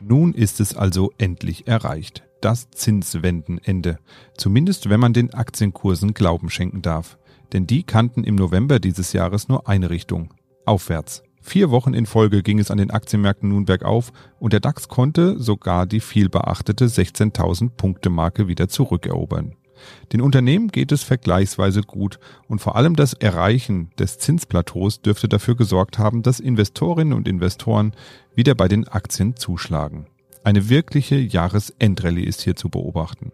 Nun 0.00 0.32
ist 0.32 0.60
es 0.60 0.76
also 0.76 1.12
endlich 1.18 1.66
erreicht. 1.66 2.24
Das 2.40 2.70
Zinswendenende. 2.70 3.98
Zumindest 4.36 4.88
wenn 4.88 5.00
man 5.00 5.12
den 5.12 5.34
Aktienkursen 5.34 6.14
Glauben 6.14 6.50
schenken 6.50 6.82
darf. 6.82 7.18
Denn 7.52 7.66
die 7.66 7.82
kannten 7.82 8.24
im 8.24 8.36
November 8.36 8.78
dieses 8.78 9.12
Jahres 9.12 9.48
nur 9.48 9.68
eine 9.68 9.90
Richtung. 9.90 10.34
Aufwärts. 10.64 11.22
Vier 11.40 11.70
Wochen 11.70 11.94
in 11.94 12.06
Folge 12.06 12.42
ging 12.42 12.58
es 12.58 12.70
an 12.70 12.78
den 12.78 12.90
Aktienmärkten 12.90 13.48
nun 13.48 13.64
bergauf 13.64 14.12
und 14.38 14.52
der 14.52 14.60
DAX 14.60 14.88
konnte 14.88 15.38
sogar 15.38 15.86
die 15.86 16.00
vielbeachtete 16.00 16.86
16.000 16.86 17.70
Punkte 17.70 18.10
Marke 18.10 18.48
wieder 18.48 18.68
zurückerobern. 18.68 19.56
Den 20.12 20.20
Unternehmen 20.20 20.68
geht 20.68 20.92
es 20.92 21.02
vergleichsweise 21.02 21.82
gut 21.82 22.18
und 22.48 22.60
vor 22.60 22.76
allem 22.76 22.96
das 22.96 23.12
Erreichen 23.14 23.90
des 23.98 24.18
Zinsplateaus 24.18 25.02
dürfte 25.02 25.28
dafür 25.28 25.56
gesorgt 25.56 25.98
haben, 25.98 26.22
dass 26.22 26.40
Investorinnen 26.40 27.12
und 27.12 27.28
Investoren 27.28 27.92
wieder 28.34 28.54
bei 28.54 28.68
den 28.68 28.86
Aktien 28.88 29.36
zuschlagen. 29.36 30.06
Eine 30.44 30.68
wirkliche 30.68 31.16
Jahresendrallye 31.16 32.24
ist 32.24 32.42
hier 32.42 32.56
zu 32.56 32.68
beobachten. 32.68 33.32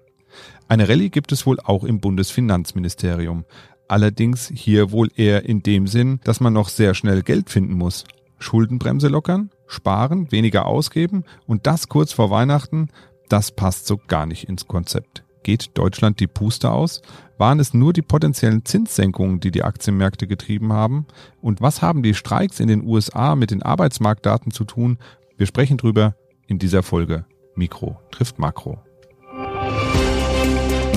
Eine 0.69 0.89
Rallye 0.89 1.11
gibt 1.11 1.33
es 1.33 1.47
wohl 1.47 1.61
auch 1.61 1.85
im 1.85 2.01
Bundesfinanzministerium. 2.01 3.45
Allerdings 3.87 4.51
hier 4.55 4.91
wohl 4.91 5.11
eher 5.15 5.45
in 5.45 5.63
dem 5.63 5.87
Sinn, 5.87 6.21
dass 6.25 6.41
man 6.41 6.53
noch 6.53 6.69
sehr 6.69 6.95
schnell 6.95 7.23
Geld 7.23 7.51
finden 7.51 7.75
muss. 7.75 8.05
Schuldenbremse 8.39 9.09
lockern, 9.09 9.51
sparen, 9.67 10.31
weniger 10.33 10.67
ausgeben 10.67 11.25
und 11.47 11.67
das 11.67 11.89
kurz 11.89 12.13
vor 12.13 12.31
Weihnachten, 12.31 12.89
das 13.29 13.53
passt 13.53 13.87
so 13.87 13.99
gar 14.07 14.27
nicht 14.27 14.49
ins 14.49 14.67
Konzept. 14.67 15.24
Geht 15.45 15.77
Deutschland 15.77 16.19
die 16.21 16.27
Puste 16.27 16.71
aus? 16.73 17.03
Waren 17.37 17.61
es 17.61 17.75
nur 17.75 17.93
die 17.93 18.03
potenziellen 18.03 18.65
Zinssenkungen, 18.65 19.41
die 19.41 19.51
die 19.51 19.63
Aktienmärkte 19.63 20.27
getrieben 20.27 20.73
haben? 20.73 21.07
Und 21.41 21.61
was 21.61 21.83
haben 21.83 22.03
die 22.03 22.15
Streiks 22.15 22.61
in 22.61 22.67
den 22.67 22.85
USA 22.85 23.37
mit 23.37 23.51
den 23.51 23.63
Arbeitsmarktdaten 23.63 24.53
zu 24.53 24.65
tun? 24.65 24.99
Wir 25.37 25.47
sprechen 25.47 25.77
drüber 25.77 26.17
in 26.47 26.59
dieser 26.59 26.83
Folge. 26.83 27.27
Mikro 27.55 28.01
trifft 28.11 28.39
Makro. 28.39 28.79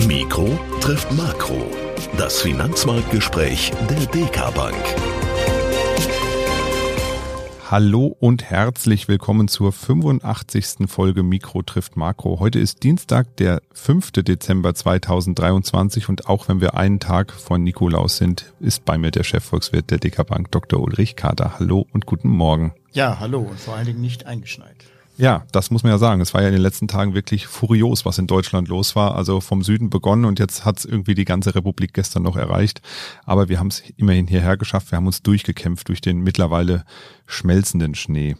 Mikro 0.07 0.57
trifft 0.79 1.11
Makro. 1.11 1.69
Das 2.17 2.41
Finanzmarktgespräch 2.41 3.73
der 3.89 4.05
DK 4.05 4.53
Bank. 4.55 4.75
Hallo 7.69 8.15
und 8.21 8.45
herzlich 8.45 9.09
willkommen 9.09 9.49
zur 9.49 9.73
85. 9.73 10.87
Folge 10.87 11.21
Mikro 11.21 11.63
trifft 11.63 11.97
Makro. 11.97 12.39
Heute 12.39 12.59
ist 12.59 12.83
Dienstag, 12.83 13.35
der 13.35 13.61
5. 13.73 14.13
Dezember 14.13 14.73
2023 14.73 16.07
und 16.07 16.29
auch 16.29 16.47
wenn 16.47 16.61
wir 16.61 16.75
einen 16.75 17.01
Tag 17.01 17.33
vor 17.33 17.57
Nikolaus 17.57 18.15
sind, 18.15 18.53
ist 18.61 18.85
bei 18.85 18.97
mir 18.97 19.11
der 19.11 19.25
Chefvolkswirt 19.25 19.91
der 19.91 19.97
DK 19.97 20.25
Bank, 20.25 20.49
Dr. 20.51 20.79
Ulrich 20.79 21.17
Kader. 21.17 21.59
Hallo 21.59 21.85
und 21.91 22.05
guten 22.05 22.29
Morgen. 22.29 22.73
Ja, 22.93 23.19
hallo 23.19 23.39
und 23.39 23.59
vor 23.59 23.75
allen 23.75 23.87
Dingen 23.87 23.99
nicht 23.99 24.25
eingeschneit. 24.25 24.85
Ja, 25.19 25.45
das 25.51 25.71
muss 25.71 25.81
man 25.81 25.91
ja 25.91 25.97
sagen. 25.97 26.21
Es 26.21 26.35
war 26.35 26.41
ja 26.41 26.47
in 26.47 26.53
den 26.53 26.61
letzten 26.61 26.87
Tagen 26.87 27.15
wirklich 27.15 27.47
furios, 27.47 28.05
was 28.05 28.19
in 28.19 28.27
Deutschland 28.27 28.67
los 28.67 28.95
war. 28.95 29.15
Also 29.15 29.41
vom 29.41 29.63
Süden 29.63 29.89
begonnen 29.89 30.25
und 30.25 30.37
jetzt 30.37 30.63
hat 30.63 30.77
es 30.77 30.85
irgendwie 30.85 31.15
die 31.15 31.25
ganze 31.25 31.55
Republik 31.55 31.93
gestern 31.93 32.21
noch 32.21 32.35
erreicht. 32.35 32.81
Aber 33.25 33.49
wir 33.49 33.59
haben 33.59 33.67
es 33.67 33.81
immerhin 33.97 34.27
hierher 34.27 34.57
geschafft. 34.57 34.91
Wir 34.91 34.97
haben 34.97 35.07
uns 35.07 35.23
durchgekämpft 35.23 35.87
durch 35.89 36.01
den 36.01 36.19
mittlerweile 36.19 36.85
schmelzenden 37.25 37.95
Schnee. 37.95 38.35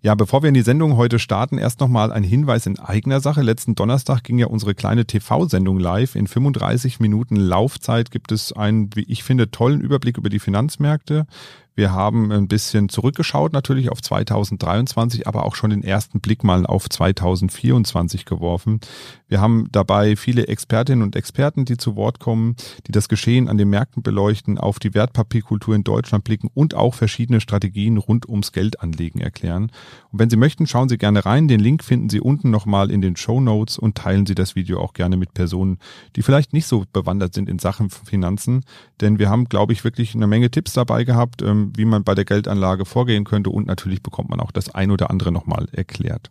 Ja, 0.00 0.14
bevor 0.14 0.42
wir 0.42 0.48
in 0.48 0.54
die 0.54 0.62
Sendung 0.62 0.96
heute 0.96 1.18
starten, 1.18 1.58
erst 1.58 1.80
nochmal 1.80 2.12
ein 2.12 2.22
Hinweis 2.22 2.66
in 2.66 2.78
eigener 2.78 3.20
Sache. 3.20 3.42
Letzten 3.42 3.74
Donnerstag 3.74 4.22
ging 4.22 4.38
ja 4.38 4.46
unsere 4.46 4.76
kleine 4.76 5.04
TV-Sendung 5.04 5.80
live. 5.80 6.14
In 6.14 6.28
35 6.28 7.00
Minuten 7.00 7.34
Laufzeit 7.34 8.12
gibt 8.12 8.30
es 8.30 8.52
einen, 8.52 8.90
wie 8.94 9.04
ich 9.08 9.24
finde, 9.24 9.50
tollen 9.50 9.80
Überblick 9.80 10.18
über 10.18 10.30
die 10.30 10.38
Finanzmärkte. 10.38 11.26
Wir 11.74 11.92
haben 11.92 12.30
ein 12.32 12.48
bisschen 12.48 12.90
zurückgeschaut 12.90 13.52
natürlich 13.52 13.90
auf 13.90 14.02
2023, 14.02 15.26
aber 15.26 15.46
auch 15.46 15.54
schon 15.54 15.70
den 15.70 15.82
ersten 15.82 16.20
Blick 16.20 16.44
mal 16.44 16.66
auf 16.66 16.88
2024 16.88 18.26
geworfen. 18.26 18.80
Wir 19.28 19.40
haben 19.40 19.68
dabei 19.72 20.16
viele 20.16 20.48
Expertinnen 20.48 21.02
und 21.02 21.16
Experten, 21.16 21.64
die 21.64 21.78
zu 21.78 21.96
Wort 21.96 22.18
kommen, 22.18 22.56
die 22.86 22.92
das 22.92 23.08
Geschehen 23.08 23.48
an 23.48 23.56
den 23.56 23.70
Märkten 23.70 24.02
beleuchten, 24.02 24.58
auf 24.58 24.78
die 24.78 24.92
Wertpapierkultur 24.92 25.74
in 25.74 25.84
Deutschland 25.84 26.24
blicken 26.24 26.50
und 26.52 26.74
auch 26.74 26.94
verschiedene 26.94 27.40
Strategien 27.40 27.96
rund 27.96 28.28
ums 28.28 28.52
Geldanlegen 28.52 29.22
erklären. 29.22 29.72
Und 30.10 30.18
wenn 30.18 30.28
Sie 30.28 30.36
möchten, 30.36 30.66
schauen 30.66 30.90
Sie 30.90 30.98
gerne 30.98 31.24
rein. 31.24 31.48
Den 31.48 31.60
Link 31.60 31.82
finden 31.82 32.10
Sie 32.10 32.20
unten 32.20 32.50
nochmal 32.50 32.90
in 32.90 33.00
den 33.00 33.16
Show 33.16 33.40
Notes 33.40 33.78
und 33.78 33.96
teilen 33.96 34.26
Sie 34.26 34.34
das 34.34 34.54
Video 34.54 34.78
auch 34.78 34.92
gerne 34.92 35.16
mit 35.16 35.32
Personen, 35.32 35.78
die 36.16 36.22
vielleicht 36.22 36.52
nicht 36.52 36.66
so 36.66 36.84
bewandert 36.92 37.32
sind 37.32 37.48
in 37.48 37.58
Sachen 37.58 37.88
Finanzen. 37.88 38.64
Denn 39.00 39.18
wir 39.18 39.30
haben, 39.30 39.46
glaube 39.46 39.72
ich, 39.72 39.84
wirklich 39.84 40.14
eine 40.14 40.26
Menge 40.26 40.50
Tipps 40.50 40.74
dabei 40.74 41.04
gehabt, 41.04 41.40
ähm, 41.40 41.61
wie 41.76 41.84
man 41.84 42.04
bei 42.04 42.14
der 42.14 42.24
Geldanlage 42.24 42.84
vorgehen 42.84 43.24
könnte 43.24 43.50
und 43.50 43.66
natürlich 43.66 44.02
bekommt 44.02 44.30
man 44.30 44.40
auch 44.40 44.50
das 44.50 44.74
ein 44.74 44.90
oder 44.90 45.10
andere 45.10 45.32
nochmal 45.32 45.68
erklärt. 45.72 46.30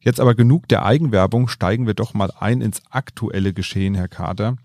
Jetzt 0.00 0.20
aber 0.20 0.34
genug 0.34 0.68
der 0.68 0.84
Eigenwerbung, 0.84 1.48
steigen 1.48 1.86
wir 1.86 1.94
doch 1.94 2.12
mal 2.12 2.32
ein 2.38 2.60
ins 2.60 2.82
aktuelle 2.90 3.52
Geschehen, 3.52 3.94
Herr 3.94 4.08
Kader. 4.08 4.56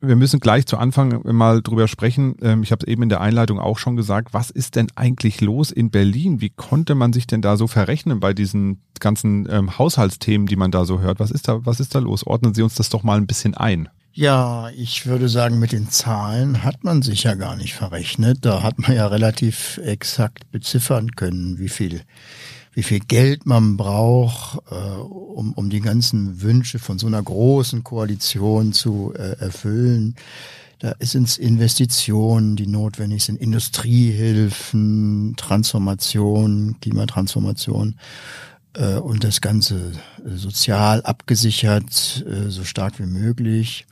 Wir 0.00 0.16
müssen 0.16 0.40
gleich 0.40 0.66
zu 0.66 0.76
Anfang 0.76 1.22
mal 1.34 1.62
drüber 1.62 1.88
sprechen. 1.88 2.36
Ähm, 2.42 2.62
ich 2.62 2.72
habe 2.72 2.84
es 2.84 2.88
eben 2.88 3.02
in 3.02 3.08
der 3.08 3.22
Einleitung 3.22 3.58
auch 3.58 3.78
schon 3.78 3.96
gesagt. 3.96 4.34
Was 4.34 4.50
ist 4.50 4.76
denn 4.76 4.88
eigentlich 4.96 5.40
los 5.40 5.70
in 5.70 5.90
Berlin? 5.90 6.42
Wie 6.42 6.50
konnte 6.50 6.94
man 6.94 7.14
sich 7.14 7.26
denn 7.26 7.40
da 7.40 7.56
so 7.56 7.66
verrechnen 7.66 8.20
bei 8.20 8.34
diesen 8.34 8.82
ganzen 9.00 9.48
ähm, 9.50 9.78
Haushaltsthemen, 9.78 10.46
die 10.46 10.56
man 10.56 10.70
da 10.70 10.84
so 10.84 11.00
hört? 11.00 11.20
Was 11.20 11.30
ist 11.30 11.48
da, 11.48 11.64
was 11.64 11.80
ist 11.80 11.94
da 11.94 12.00
los? 12.00 12.26
Ordnen 12.26 12.52
Sie 12.52 12.62
uns 12.62 12.74
das 12.74 12.90
doch 12.90 13.02
mal 13.02 13.16
ein 13.16 13.26
bisschen 13.26 13.54
ein. 13.54 13.88
Ja, 14.16 14.70
ich 14.70 15.06
würde 15.06 15.28
sagen, 15.28 15.58
mit 15.58 15.72
den 15.72 15.90
Zahlen 15.90 16.62
hat 16.62 16.84
man 16.84 17.02
sich 17.02 17.24
ja 17.24 17.34
gar 17.34 17.56
nicht 17.56 17.74
verrechnet. 17.74 18.38
Da 18.42 18.62
hat 18.62 18.78
man 18.78 18.94
ja 18.94 19.08
relativ 19.08 19.78
exakt 19.78 20.52
beziffern 20.52 21.10
können, 21.16 21.58
wie 21.58 21.68
viel 21.68 22.02
wie 22.74 22.84
viel 22.84 23.00
Geld 23.00 23.46
man 23.46 23.76
braucht, 23.76 24.58
äh, 24.70 24.74
um, 24.74 25.52
um 25.52 25.70
die 25.70 25.80
ganzen 25.80 26.42
Wünsche 26.42 26.78
von 26.80 26.98
so 26.98 27.06
einer 27.06 27.22
großen 27.22 27.84
Koalition 27.84 28.72
zu 28.72 29.12
äh, 29.16 29.38
erfüllen. 29.40 30.16
Da 30.80 30.94
sind 31.00 31.36
Investitionen, 31.38 32.56
die 32.56 32.66
notwendig 32.66 33.24
sind, 33.24 33.40
Industriehilfen, 33.40 35.34
Transformation, 35.36 36.76
Klimatransformation 36.80 37.94
und 38.98 39.24
das 39.24 39.40
Ganze 39.40 39.92
äh, 40.24 40.36
sozial 40.36 41.02
abgesichert, 41.02 42.24
äh, 42.28 42.50
so 42.50 42.64
stark 42.64 42.98
wie 42.98 43.06
möglich. 43.06 43.86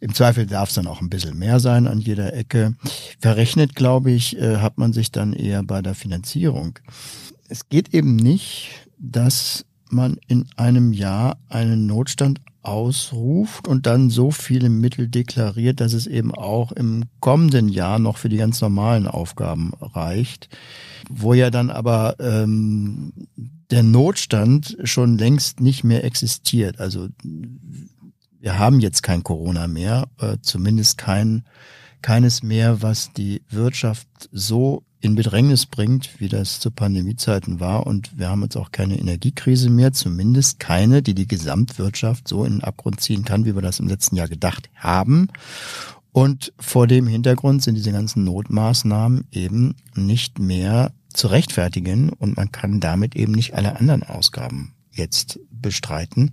Im 0.00 0.14
Zweifel 0.14 0.46
darf 0.46 0.68
es 0.68 0.74
dann 0.74 0.86
auch 0.86 1.00
ein 1.00 1.08
bisschen 1.08 1.38
mehr 1.38 1.60
sein 1.60 1.86
an 1.86 1.98
jeder 1.98 2.34
Ecke. 2.34 2.74
Verrechnet, 3.20 3.74
glaube 3.74 4.10
ich, 4.10 4.36
äh, 4.36 4.58
hat 4.58 4.78
man 4.78 4.92
sich 4.92 5.10
dann 5.10 5.32
eher 5.32 5.62
bei 5.62 5.80
der 5.80 5.94
Finanzierung 5.94 6.78
es 7.48 7.68
geht 7.68 7.94
eben 7.94 8.16
nicht, 8.16 8.88
dass 8.98 9.64
man 9.90 10.18
in 10.26 10.46
einem 10.56 10.92
Jahr 10.92 11.38
einen 11.48 11.86
Notstand 11.86 12.40
ausruft 12.64 13.68
und 13.68 13.86
dann 13.86 14.10
so 14.10 14.30
viele 14.30 14.70
Mittel 14.70 15.08
deklariert, 15.08 15.80
dass 15.80 15.92
es 15.92 16.06
eben 16.06 16.34
auch 16.34 16.72
im 16.72 17.04
kommenden 17.20 17.68
Jahr 17.68 17.98
noch 17.98 18.16
für 18.16 18.28
die 18.28 18.36
ganz 18.36 18.60
normalen 18.60 19.06
Aufgaben 19.06 19.72
reicht, 19.80 20.48
wo 21.08 21.34
ja 21.34 21.50
dann 21.50 21.70
aber 21.70 22.16
ähm, 22.18 23.12
der 23.70 23.82
Notstand 23.82 24.76
schon 24.84 25.18
längst 25.18 25.60
nicht 25.60 25.84
mehr 25.84 26.04
existiert. 26.04 26.80
Also 26.80 27.08
wir 28.40 28.58
haben 28.58 28.80
jetzt 28.80 29.02
kein 29.02 29.22
Corona 29.22 29.68
mehr, 29.68 30.08
äh, 30.18 30.36
zumindest 30.42 30.98
kein 30.98 31.44
keines 32.04 32.42
mehr, 32.42 32.82
was 32.82 33.14
die 33.14 33.40
Wirtschaft 33.48 34.06
so 34.30 34.84
in 35.04 35.14
Bedrängnis 35.14 35.66
bringt, 35.66 36.18
wie 36.18 36.28
das 36.28 36.60
zu 36.60 36.70
Pandemiezeiten 36.70 37.60
war. 37.60 37.86
Und 37.86 38.18
wir 38.18 38.28
haben 38.28 38.42
jetzt 38.42 38.56
auch 38.56 38.72
keine 38.72 38.98
Energiekrise 38.98 39.70
mehr, 39.70 39.92
zumindest 39.92 40.58
keine, 40.58 41.02
die 41.02 41.14
die 41.14 41.28
Gesamtwirtschaft 41.28 42.26
so 42.26 42.44
in 42.44 42.54
den 42.54 42.64
Abgrund 42.64 43.00
ziehen 43.00 43.24
kann, 43.24 43.44
wie 43.44 43.54
wir 43.54 43.62
das 43.62 43.80
im 43.80 43.88
letzten 43.88 44.16
Jahr 44.16 44.28
gedacht 44.28 44.70
haben. 44.74 45.28
Und 46.12 46.52
vor 46.58 46.86
dem 46.86 47.06
Hintergrund 47.06 47.62
sind 47.62 47.74
diese 47.74 47.92
ganzen 47.92 48.24
Notmaßnahmen 48.24 49.26
eben 49.32 49.74
nicht 49.94 50.38
mehr 50.38 50.92
zu 51.12 51.28
rechtfertigen 51.28 52.10
und 52.10 52.36
man 52.36 52.52
kann 52.52 52.80
damit 52.80 53.16
eben 53.16 53.32
nicht 53.32 53.54
alle 53.54 53.76
anderen 53.76 54.02
Ausgaben 54.02 54.74
jetzt 54.92 55.40
bestreiten. 55.50 56.32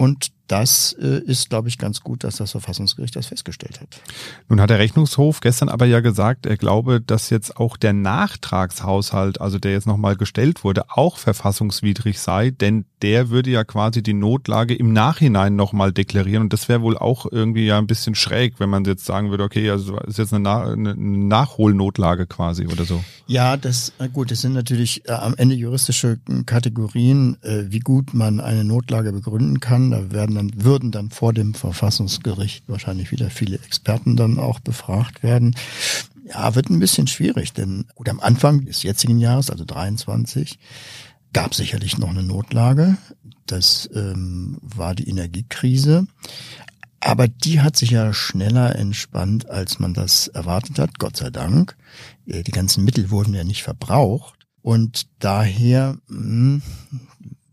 Und 0.00 0.32
das 0.50 0.96
äh, 1.00 1.20
ist, 1.26 1.48
glaube 1.48 1.68
ich, 1.68 1.78
ganz 1.78 2.00
gut, 2.00 2.24
dass 2.24 2.36
das 2.36 2.50
Verfassungsgericht 2.50 3.14
das 3.14 3.26
festgestellt 3.26 3.80
hat. 3.80 4.00
Nun 4.48 4.60
hat 4.60 4.70
der 4.70 4.80
Rechnungshof 4.80 5.40
gestern 5.40 5.68
aber 5.68 5.86
ja 5.86 6.00
gesagt, 6.00 6.46
er 6.46 6.56
glaube, 6.56 7.00
dass 7.00 7.30
jetzt 7.30 7.56
auch 7.56 7.76
der 7.76 7.92
Nachtragshaushalt, 7.92 9.40
also 9.40 9.58
der 9.58 9.72
jetzt 9.72 9.86
nochmal 9.86 10.16
gestellt 10.16 10.64
wurde, 10.64 10.90
auch 10.90 11.18
verfassungswidrig 11.18 12.18
sei, 12.18 12.50
denn 12.50 12.84
der 13.02 13.30
würde 13.30 13.50
ja 13.50 13.62
quasi 13.62 14.02
die 14.02 14.12
Notlage 14.12 14.74
im 14.74 14.92
Nachhinein 14.92 15.54
nochmal 15.54 15.92
deklarieren 15.92 16.42
und 16.44 16.52
das 16.52 16.68
wäre 16.68 16.82
wohl 16.82 16.98
auch 16.98 17.26
irgendwie 17.30 17.66
ja 17.66 17.78
ein 17.78 17.86
bisschen 17.86 18.14
schräg, 18.16 18.54
wenn 18.58 18.70
man 18.70 18.84
jetzt 18.84 19.04
sagen 19.04 19.30
würde, 19.30 19.44
okay, 19.44 19.70
also 19.70 19.98
ist 20.00 20.18
jetzt 20.18 20.34
eine, 20.34 20.42
Na 20.42 20.64
eine 20.64 20.96
Nachholnotlage 20.96 22.26
quasi 22.26 22.66
oder 22.66 22.84
so. 22.84 23.04
Ja, 23.26 23.56
das 23.56 23.92
gut, 24.12 24.32
das 24.32 24.40
sind 24.40 24.54
natürlich 24.54 25.08
äh, 25.08 25.12
am 25.12 25.34
Ende 25.36 25.54
juristische 25.54 26.18
Kategorien, 26.46 27.36
äh, 27.42 27.66
wie 27.68 27.78
gut 27.78 28.14
man 28.14 28.40
eine 28.40 28.64
Notlage 28.64 29.12
begründen 29.12 29.60
kann. 29.60 29.89
Da 29.90 30.10
werden 30.10 30.34
dann, 30.34 30.64
würden 30.64 30.90
dann 30.90 31.10
vor 31.10 31.32
dem 31.32 31.54
Verfassungsgericht 31.54 32.64
wahrscheinlich 32.68 33.10
wieder 33.10 33.30
viele 33.30 33.58
Experten 33.58 34.16
dann 34.16 34.38
auch 34.38 34.60
befragt 34.60 35.22
werden. 35.22 35.54
Ja, 36.28 36.54
wird 36.54 36.70
ein 36.70 36.78
bisschen 36.78 37.06
schwierig, 37.06 37.52
denn 37.52 37.86
gut, 37.94 38.08
am 38.08 38.20
Anfang 38.20 38.64
des 38.64 38.82
jetzigen 38.82 39.18
Jahres, 39.18 39.50
also 39.50 39.64
23, 39.64 40.58
gab 41.32 41.54
sicherlich 41.54 41.98
noch 41.98 42.10
eine 42.10 42.22
Notlage. 42.22 42.96
Das 43.46 43.88
ähm, 43.94 44.58
war 44.62 44.94
die 44.94 45.08
Energiekrise. 45.08 46.06
Aber 47.00 47.28
die 47.28 47.62
hat 47.62 47.76
sich 47.76 47.90
ja 47.90 48.12
schneller 48.12 48.76
entspannt, 48.76 49.48
als 49.48 49.78
man 49.78 49.94
das 49.94 50.28
erwartet 50.28 50.78
hat, 50.78 50.98
Gott 50.98 51.16
sei 51.16 51.30
Dank. 51.30 51.76
Äh, 52.26 52.42
die 52.42 52.52
ganzen 52.52 52.84
Mittel 52.84 53.10
wurden 53.10 53.34
ja 53.34 53.44
nicht 53.44 53.62
verbraucht. 53.62 54.34
Und 54.62 55.06
daher 55.18 55.96
hm, 56.08 56.62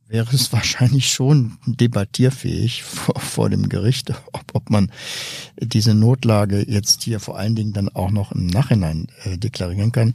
wäre 0.07 0.33
es 0.33 0.51
wahrscheinlich 0.53 1.11
schon 1.11 1.57
debattierfähig 1.65 2.83
vor, 2.83 3.19
vor 3.19 3.49
dem 3.49 3.69
Gericht, 3.69 4.11
ob, 4.31 4.43
ob 4.53 4.69
man 4.69 4.91
diese 5.59 5.93
Notlage 5.93 6.65
jetzt 6.67 7.03
hier 7.03 7.19
vor 7.19 7.37
allen 7.37 7.55
Dingen 7.55 7.73
dann 7.73 7.89
auch 7.89 8.11
noch 8.11 8.31
im 8.31 8.47
Nachhinein 8.47 9.07
äh, 9.23 9.37
deklarieren 9.37 9.91
kann. 9.91 10.13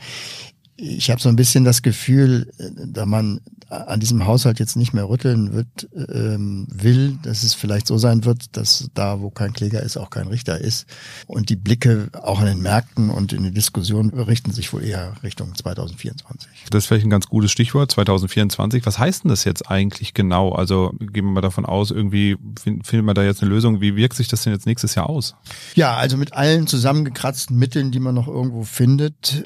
Ich 0.77 1.11
habe 1.11 1.21
so 1.21 1.29
ein 1.29 1.37
bisschen 1.37 1.65
das 1.65 1.83
Gefühl, 1.83 2.51
äh, 2.59 2.71
da 2.87 3.07
man 3.07 3.41
an 3.73 4.01
diesem 4.01 4.27
Haushalt 4.27 4.59
jetzt 4.59 4.77
nicht 4.77 4.93
mehr 4.93 5.09
rütteln 5.09 5.53
wird, 5.55 5.89
ähm, 5.95 6.67
will, 6.71 7.19
dass 7.23 7.43
es 7.43 7.55
vielleicht 7.55 7.87
so 7.87 7.97
sein 7.97 8.25
wird, 8.25 8.57
dass 8.57 8.91
da, 8.95 9.21
wo 9.21 9.31
kein 9.31 9.53
Kläger 9.55 9.83
ist, 9.83 9.97
auch 9.97 10.11
kein 10.11 10.27
Richter 10.27 10.61
ist. 10.61 10.87
Und 11.27 11.49
die 11.49 11.57
Blicke 11.57 12.09
auch 12.13 12.41
an 12.41 12.47
den 12.47 12.61
Märkten 12.61 13.09
und 13.09 13.33
in 13.33 13.43
der 13.45 13.53
Diskussion 13.53 14.11
richten 14.11 14.53
sich 14.53 14.73
wohl 14.73 14.85
eher 14.85 15.15
Richtung 15.23 15.55
2024. 15.55 16.51
Das 16.71 16.85
ist 16.85 16.87
vielleicht 16.87 17.07
ein 17.07 17.11
ganz 17.11 17.29
gutes 17.29 17.51
Stichwort, 17.51 17.91
2024. 17.91 18.85
Was 18.85 18.99
heißt 18.99 19.25
denn 19.25 19.31
das 19.31 19.45
jetzt 19.45 19.71
eigentlich 19.71 20.13
genau? 20.13 20.53
Also 20.53 20.93
gehen 20.99 21.25
wir 21.25 21.33
mal 21.33 21.41
davon 21.41 21.65
aus, 21.65 21.91
irgendwie 21.91 22.37
finden 22.63 23.07
wir 23.07 23.15
da 23.15 23.23
jetzt 23.23 23.43
eine 23.43 23.51
Lösung. 23.51 23.81
Wie 23.81 23.97
wirkt 23.97 24.17
sich 24.17 24.29
das 24.29 24.43
denn 24.43 24.53
jetzt 24.53 24.67
nächstes 24.67 24.95
Jahr 24.95 25.09
aus? 25.09 25.35
Ja, 25.75 25.97
also 25.97 26.17
mit 26.19 26.35
allen 26.35 26.67
zusammengekratzten 26.67 27.57
Mitteln, 27.57 27.91
die 27.91 28.01
man 28.01 28.15
noch 28.15 28.29
irgendwo 28.29 28.65
findet, 28.65 29.45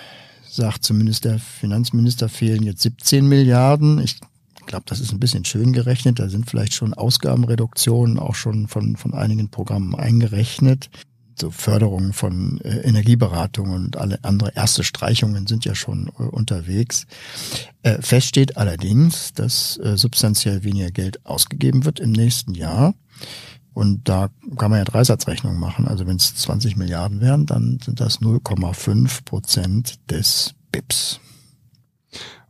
sagt 0.57 0.83
zumindest 0.85 1.25
der 1.25 1.39
Finanzminister, 1.39 2.29
fehlen 2.29 2.63
jetzt 2.63 2.83
17 2.83 3.29
Milliarden. 3.29 4.01
Ich 4.01 4.19
glaube, 4.67 4.85
das 4.87 5.01
ist 5.01 5.13
ein 5.13 5.21
bisschen 5.21 5.45
schön 5.45 5.73
gerechnet. 5.73 6.19
Da 6.19 6.29
sind 6.29 6.51
vielleicht 6.51 6.75
schon 6.75 6.95
Ausgabenreduktionen 6.95 8.19
auch 8.19 8.35
schon 8.35 8.67
von, 8.67 8.97
von 8.97 9.15
einigen 9.15 9.49
Programmen 9.51 9.95
eingerechnet. 9.95 10.91
So 11.39 11.51
Förderung 11.51 12.15
von 12.15 12.61
äh, 12.63 12.79
Energieberatung 12.79 13.71
und 13.71 13.99
alle 13.99 14.19
andere 14.25 14.55
erste 14.55 14.83
Streichungen 14.83 15.47
sind 15.47 15.67
ja 15.67 15.75
schon 15.75 16.11
äh, 16.19 16.23
unterwegs. 16.23 17.07
Äh, 17.83 18.01
fest 18.01 18.29
steht 18.29 18.57
allerdings, 18.57 19.35
dass 19.35 19.77
äh, 19.77 19.99
substanziell 19.99 20.65
weniger 20.65 20.91
Geld 20.91 21.25
ausgegeben 21.27 21.85
wird 21.85 22.01
im 22.01 22.13
nächsten 22.13 22.55
Jahr. 22.55 22.95
Und 23.77 24.09
da 24.09 24.31
kann 24.57 24.71
man 24.71 24.79
ja 24.79 24.85
Dreisatzrechnung 24.87 25.61
machen. 25.61 25.87
Also 25.87 26.07
wenn 26.07 26.17
es 26.17 26.35
20 26.35 26.79
Milliarden 26.79 27.21
wären, 27.21 27.45
dann 27.45 27.79
sind 27.85 28.01
das 28.01 28.23
0,5 28.23 29.23
Prozent 29.27 29.99
des 30.11 30.55
BIPs. 30.73 31.21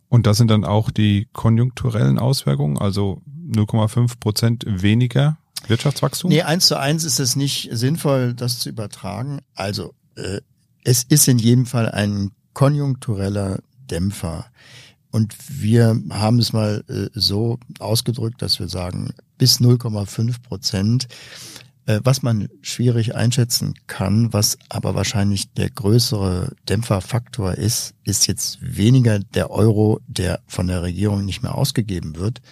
Und 0.09 0.29
das 0.29 0.37
sind 0.37 0.53
dann 0.53 0.65
auch 0.65 0.93
die 0.93 1.27
konjunkturellen 1.33 2.21
Auswirkungen, 2.21 2.79
also 2.79 3.23
0,5 3.45 4.21
Prozent 4.21 4.65
weniger 4.69 5.37
Wirtschaftswachstum? 5.67 6.31
Nee, 6.31 6.43
eins 6.43 6.69
zu 6.69 6.79
eins 6.79 7.03
ist 7.03 7.19
es 7.19 7.35
nicht 7.35 7.71
sinnvoll, 7.73 8.33
das 8.33 8.61
zu 8.61 8.69
übertragen. 8.69 9.41
Also 9.57 9.95
äh, 10.15 10.41
es 10.85 11.03
ist 11.03 11.27
in 11.27 11.41
jedem 11.41 11.67
Fall 11.67 11.91
ein 11.91 12.31
konjunktureller 12.55 13.59
Dämpfer. 13.91 14.47
Und 15.17 15.35
wir 15.49 15.99
haben 16.11 16.39
es 16.39 16.53
mal 16.53 16.85
äh, 16.89 17.09
so 17.15 17.59
ausgedrückt, 17.79 18.43
dass 18.43 18.61
wir 18.61 18.69
sagen, 18.69 19.15
bis 19.39 19.63
0,5 19.63 20.43
Prozent, 20.43 21.09
äh, 21.87 22.01
was 22.05 22.23
man 22.23 22.51
schwierig 22.61 23.15
einschätzen 23.15 23.73
kann, 23.87 24.35
was 24.35 24.59
aber 24.69 24.95
wahrscheinlich 24.95 25.51
der 25.55 25.71
größere 25.71 26.55
Dämpferfaktor 26.69 27.55
ist, 27.55 27.95
ist 28.05 28.27
jetzt 28.27 28.59
weniger 28.61 29.19
der 29.19 29.51
Euro, 29.51 30.01
der 30.07 30.41
von 30.47 30.67
der 30.67 30.83
Regierung 30.83 31.25
nicht 31.25 31.43
mehr 31.43 31.55
ausgegeben 31.55 32.17
wird, 32.17 32.43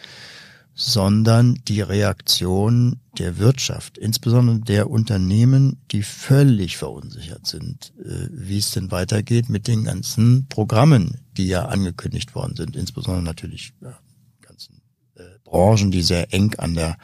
sondern 0.72 1.58
die 1.68 1.82
Reaktion 1.82 2.98
der 3.18 3.36
Wirtschaft, 3.36 3.98
insbesondere 3.98 4.60
der 4.60 4.88
Unternehmen, 4.88 5.76
die 5.90 6.02
völlig 6.02 6.78
verunsichert 6.78 7.46
sind, 7.46 7.92
äh, 8.02 8.26
wie 8.30 8.56
es 8.56 8.70
denn 8.70 8.90
weitergeht 8.90 9.50
mit 9.50 9.68
den 9.68 9.84
ganzen 9.84 10.46
Programmen, 10.48 11.18
die 11.36 11.46
ja 11.46 11.66
angekündigt 11.66 12.34
worden 12.34 12.56
sind, 12.56 12.76
insbesondere 12.76 13.22
natürlich 13.22 13.74
ja, 13.80 13.98
ganzen 14.40 14.80
äh, 15.16 15.22
Branchen, 15.44 15.90
die 15.90 16.02
sehr 16.02 16.32
eng 16.32 16.54
an 16.56 16.74
der 16.74 16.96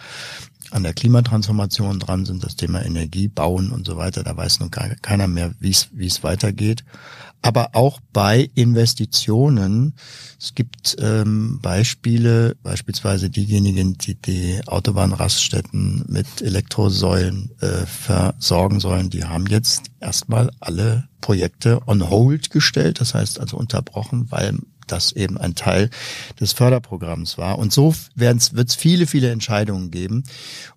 an 0.71 0.85
der 0.85 0.95
Klimatransformation 0.95 1.99
dran 1.99 2.25
sind, 2.25 2.45
das 2.45 2.55
Thema 2.55 2.85
Energie, 2.85 3.27
Bauen 3.27 3.73
und 3.73 3.85
so 3.87 3.97
weiter. 3.97 4.23
Da 4.23 4.37
weiß 4.37 4.61
nun 4.61 4.71
keiner 4.71 5.27
mehr, 5.27 5.53
wie 5.59 5.71
es 5.71 5.89
wie 5.93 6.07
es 6.07 6.23
weitergeht 6.23 6.85
aber 7.43 7.71
auch 7.73 8.01
bei 8.13 8.51
Investitionen. 8.55 9.95
Es 10.39 10.55
gibt 10.55 10.97
ähm, 11.01 11.59
Beispiele, 11.63 12.57
beispielsweise 12.63 13.31
diejenigen, 13.31 13.97
die 13.99 14.15
die 14.15 14.61
Autobahnraststätten 14.67 16.05
mit 16.09 16.43
Elektrosäulen 16.43 17.51
äh, 17.61 17.87
versorgen 17.87 18.81
sollen, 18.81 19.11
die 19.11 19.25
haben 19.25 19.47
jetzt 19.47 19.91
erstmal 20.01 20.51
alle 20.61 21.09
Projekte 21.21 21.81
on 21.87 22.09
hold 22.09 22.51
gestellt, 22.51 23.01
das 23.01 23.15
heißt 23.15 23.41
also 23.41 23.57
unterbrochen, 23.57 24.31
weil 24.31 24.59
das 24.93 25.13
eben 25.13 25.39
ein 25.39 25.55
Teil 25.55 25.91
des 26.39 26.53
Förderprogramms 26.53 27.39
war. 27.39 27.59
Und 27.59 27.73
so 27.73 27.95
wird 28.15 28.53
es 28.55 28.75
viele, 28.75 29.07
viele 29.07 29.31
Entscheidungen 29.31 29.91
geben. 29.91 30.25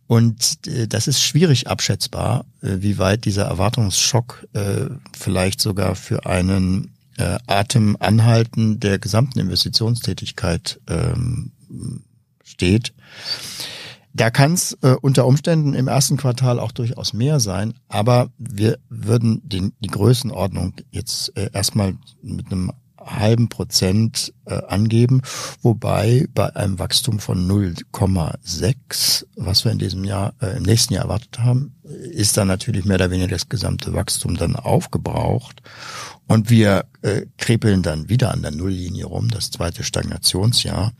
Und 0.07 0.67
äh, 0.67 0.87
das 0.87 1.07
ist 1.07 1.21
schwierig 1.21 1.67
abschätzbar, 1.67 2.45
äh, 2.61 2.77
wie 2.79 2.97
weit 2.97 3.25
dieser 3.25 3.45
Erwartungsschock 3.45 4.47
äh, 4.53 4.85
vielleicht 5.17 5.61
sogar 5.61 5.95
für 5.95 6.25
einen 6.25 6.93
äh, 7.17 7.37
Atemanhalten 7.47 8.79
der 8.79 8.99
gesamten 8.99 9.39
Investitionstätigkeit 9.39 10.79
ähm, 10.87 11.51
steht. 12.43 12.93
Da 14.15 14.29
kann 14.29 14.53
es 14.53 14.77
äh, 14.81 14.95
unter 15.01 15.25
Umständen 15.25 15.73
im 15.73 15.87
ersten 15.87 16.17
Quartal 16.17 16.59
auch 16.59 16.71
durchaus 16.71 17.13
mehr 17.13 17.39
sein, 17.39 17.73
aber 17.87 18.29
wir 18.37 18.77
würden 18.87 19.41
den, 19.43 19.73
die 19.79 19.89
Größenordnung 19.89 20.75
jetzt 20.91 21.35
äh, 21.35 21.49
erstmal 21.51 21.95
mit 22.21 22.51
einem 22.51 22.71
halben 23.05 23.49
Prozent 23.49 24.33
äh, 24.45 24.55
angeben, 24.67 25.21
wobei 25.61 26.27
bei 26.33 26.55
einem 26.55 26.79
Wachstum 26.79 27.19
von 27.19 27.47
0,6, 27.49 29.25
was 29.35 29.65
wir 29.65 29.71
in 29.71 29.79
diesem 29.79 30.03
Jahr, 30.03 30.33
äh, 30.41 30.57
im 30.57 30.63
nächsten 30.63 30.93
Jahr 30.93 31.03
erwartet 31.03 31.39
haben, 31.39 31.75
ist 31.83 32.37
dann 32.37 32.47
natürlich 32.47 32.85
mehr 32.85 32.95
oder 32.95 33.11
weniger 33.11 33.29
das 33.29 33.49
gesamte 33.49 33.93
Wachstum 33.93 34.35
dann 34.35 34.55
aufgebraucht. 34.55 35.61
Und 36.27 36.49
wir 36.49 36.85
äh, 37.01 37.25
krepeln 37.37 37.83
dann 37.83 38.09
wieder 38.09 38.31
an 38.31 38.41
der 38.41 38.51
Nulllinie 38.51 39.05
rum, 39.05 39.29
das 39.29 39.51
zweite 39.51 39.83
Stagnationsjahr. 39.83 40.93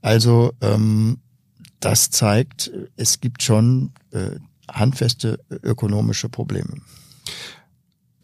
Also 0.00 0.52
ähm, 0.60 1.18
das 1.80 2.10
zeigt, 2.10 2.70
es 2.96 3.20
gibt 3.20 3.42
schon 3.42 3.92
äh, 4.12 4.38
handfeste 4.68 5.40
ökonomische 5.62 6.28
Probleme 6.28 6.80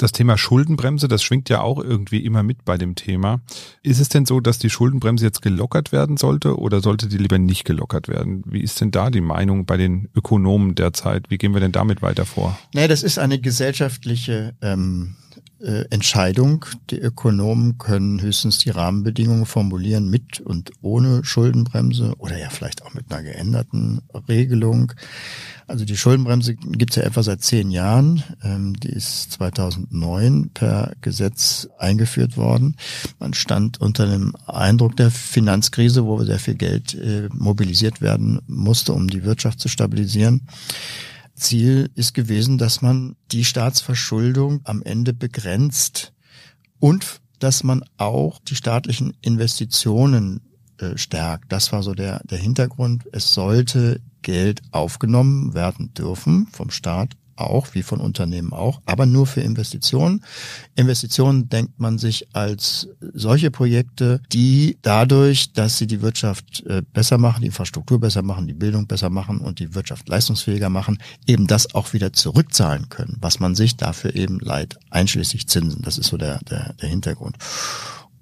das 0.03 0.13
Thema 0.13 0.39
Schuldenbremse, 0.39 1.09
das 1.09 1.23
schwingt 1.23 1.49
ja 1.49 1.61
auch 1.61 1.83
irgendwie 1.83 2.25
immer 2.25 2.43
mit 2.43 2.65
bei 2.65 2.79
dem 2.79 2.95
Thema. 2.95 3.41
Ist 3.83 4.01
es 4.01 4.09
denn 4.09 4.27
so, 4.27 4.41
dass 4.41 4.59
die 4.59 4.71
Schuldenbremse 4.71 5.25
jetzt 5.25 5.43
gelockert 5.43 5.93
werden 5.93 6.17
sollte 6.17 6.59
oder 6.59 6.81
sollte 6.81 7.09
die 7.09 7.19
lieber 7.19 7.39
nicht 7.39 7.65
gelockert 7.65 8.09
werden? 8.09 8.43
Wie 8.47 8.61
ist 8.61 8.81
denn 8.81 8.91
da 8.91 9.11
die 9.11 9.21
Meinung 9.21 9.67
bei 9.67 9.77
den 9.77 10.09
Ökonomen 10.15 10.75
derzeit? 10.75 11.31
Wie 11.31 11.39
gehen 11.39 11.55
wir 11.55 11.61
denn 11.61 11.73
damit 11.73 12.03
weiter 12.03 12.27
vor? 12.27 12.59
Naja, 12.75 12.89
das 12.89 13.03
ist 13.03 13.19
eine 13.19 13.41
gesellschaftliche 13.41 14.55
ähm, 14.63 15.17
äh, 15.61 15.85
Entscheidung. 15.91 16.65
Die 16.91 16.99
Ökonomen 16.99 17.79
können 17.79 18.21
höchstens 18.21 18.59
die 18.59 18.71
Rahmenbedingungen 18.71 19.47
formulieren 19.47 20.09
mit 20.09 20.41
und 20.41 20.71
ohne 20.81 21.25
Schuldenbremse 21.25 22.15
oder 22.19 22.39
ja 22.39 22.51
vielleicht 22.51 22.83
auch 22.83 22.95
mit 22.95 23.11
einer 23.11 23.23
geänderten 23.23 24.01
Regelung. 24.29 24.93
Also 25.67 25.85
die 25.85 25.97
Schuldenbremse 25.97 26.57
gibt's 26.57 26.97
ja 26.97 27.05
etwa 27.05 27.23
seit 27.23 27.43
zehn 27.43 27.71
Jahren. 27.71 28.25
Ähm, 28.43 28.75
die 28.75 28.89
ist 28.89 29.33
2009 29.33 30.51
per 30.53 30.93
Gesetz 31.01 31.69
eingeführt 31.79 32.37
worden. 32.37 32.77
Man 33.19 33.35
stand 33.35 33.81
unter 33.81 34.07
dem 34.07 34.35
Eindruck 34.47 34.97
der 34.97 35.13
Finanzkrise, 35.13 36.07
wo 36.07 36.25
sehr 36.25 36.41
viel 36.41 36.57
Geld 36.57 36.95
äh, 36.95 37.29
mobilisiert 37.33 38.01
werden 38.01 38.41
musste, 38.49 38.93
um 38.93 39.09
die 39.09 39.25
Wirtschaft 39.25 39.61
zu 39.61 39.69
stabilisieren. 39.69 40.43
Ziel 41.41 41.91
ist 41.95 42.15
gewesen, 42.15 42.59
dass 42.59 42.83
man 42.83 43.17
die 43.33 43.45
Staatsverschuldung 43.45 44.61
am 44.65 44.83
Ende 44.83 45.13
begrenzt 45.13 46.13
und 46.79 47.21
dass 47.39 47.65
man 47.65 47.83
auch 47.97 48.39
die 48.41 48.55
staatlichen 48.55 49.17
Investitionen 49.23 50.43
äh, 50.79 50.97
stärkt. 50.97 51.51
Das 51.51 51.73
war 51.73 51.83
so 51.83 51.95
der, 51.95 52.21
der 52.25 52.39
Hintergrund. 52.39 53.05
Es 53.13 53.35
sollte 53.35 54.01
Geld 54.23 54.63
aufgenommen 54.71 55.55
werden 55.55 55.93
dürfen 55.95 56.47
vom 56.53 56.71
Staat 56.71 57.17
auch, 57.41 57.75
wie 57.75 57.83
von 57.83 58.01
Unternehmen 58.01 58.53
auch, 58.53 58.81
aber 58.87 59.07
nur 59.07 59.27
für 59.27 59.41
Investitionen. 59.41 60.25
Investitionen 60.77 61.49
denkt 61.49 61.79
man 61.79 61.99
sich 61.99 62.29
als 62.35 62.89
solche 63.15 63.51
Projekte, 63.51 64.21
die 64.33 64.79
dadurch, 64.83 65.53
dass 65.53 65.79
sie 65.79 65.87
die 65.87 66.03
Wirtschaft 66.03 66.65
äh, 66.67 66.83
besser 66.93 67.19
machen, 67.19 67.43
die 67.43 67.49
Infrastruktur 67.49 68.01
besser 68.01 68.23
machen, 68.23 68.47
die 68.47 68.55
Bildung 68.55 68.87
besser 68.87 69.11
machen 69.11 69.39
und 69.39 69.59
die 69.59 69.75
Wirtschaft 69.75 70.09
leistungsfähiger 70.09 70.71
machen, 70.71 70.99
eben 71.27 71.47
das 71.47 71.75
auch 71.75 71.93
wieder 71.93 72.13
zurückzahlen 72.13 72.89
können, 72.89 73.17
was 73.21 73.41
man 73.41 73.55
sich 73.55 73.77
dafür 73.77 74.15
eben 74.15 74.39
leiht, 74.41 74.79
einschließlich 74.91 75.49
Zinsen. 75.49 75.83
Das 75.83 75.99
ist 75.99 76.09
so 76.09 76.17
der, 76.17 76.39
der, 76.51 76.75
der 76.75 76.89
Hintergrund. 76.89 77.37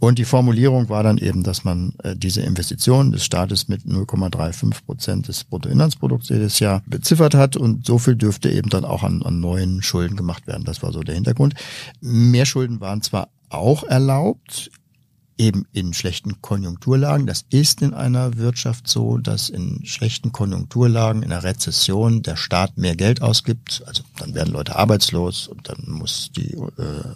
Und 0.01 0.19
die 0.19 0.25
Formulierung 0.25 0.89
war 0.89 1.03
dann 1.03 1.19
eben, 1.19 1.43
dass 1.43 1.65
man 1.65 1.95
äh, 2.03 2.15
diese 2.15 2.41
Investitionen 2.43 3.13
des 3.13 3.25
Staates 3.25 3.69
mit 3.69 3.83
0,35 3.83 4.85
Prozent 4.85 5.29
des 5.29 5.45
Bruttoinlandsprodukts 5.45 6.29
jedes 6.29 6.61
Jahr 6.61 6.83
beziffert 6.87 7.35
hat 7.35 7.57
und 7.57 7.85
so 7.85 7.99
viel 7.99 8.15
dürfte 8.15 8.51
eben 8.51 8.71
dann 8.71 8.85
auch 8.85 9.03
an, 9.03 9.23
an 9.23 9.41
neuen 9.41 9.83
Schulden 9.83 10.17
gemacht 10.17 10.47
werden. 10.47 10.65
Das 10.65 10.83
war 10.83 10.93
so 10.93 11.01
der 11.01 11.17
Hintergrund. 11.17 11.55
Mehr 12.01 12.47
Schulden 12.47 12.81
waren 12.81 13.03
zwar 13.03 13.29
auch 13.51 13.83
erlaubt, 13.83 14.71
eben 15.39 15.67
in 15.73 15.95
schlechten 15.95 16.43
Konjunkturlagen. 16.43 17.27
Das 17.27 17.45
ist 17.49 17.81
in 17.81 17.95
einer 17.95 18.37
Wirtschaft 18.37 18.89
so, 18.89 19.19
dass 19.19 19.49
in 19.49 19.87
schlechten 19.87 20.33
Konjunkturlagen, 20.33 21.23
in 21.23 21.33
einer 21.33 21.45
Rezession 21.45 22.23
der 22.23 22.37
Staat 22.37 22.77
mehr 22.77 22.97
Geld 22.97 23.23
ausgibt. 23.23 23.83
Also 23.87 24.03
dann 24.19 24.35
werden 24.35 24.53
Leute 24.53 24.77
arbeitslos 24.77 25.49
und 25.49 25.69
dann 25.69 25.85
muss 25.87 26.31
die, 26.37 26.55
äh, 26.55 27.15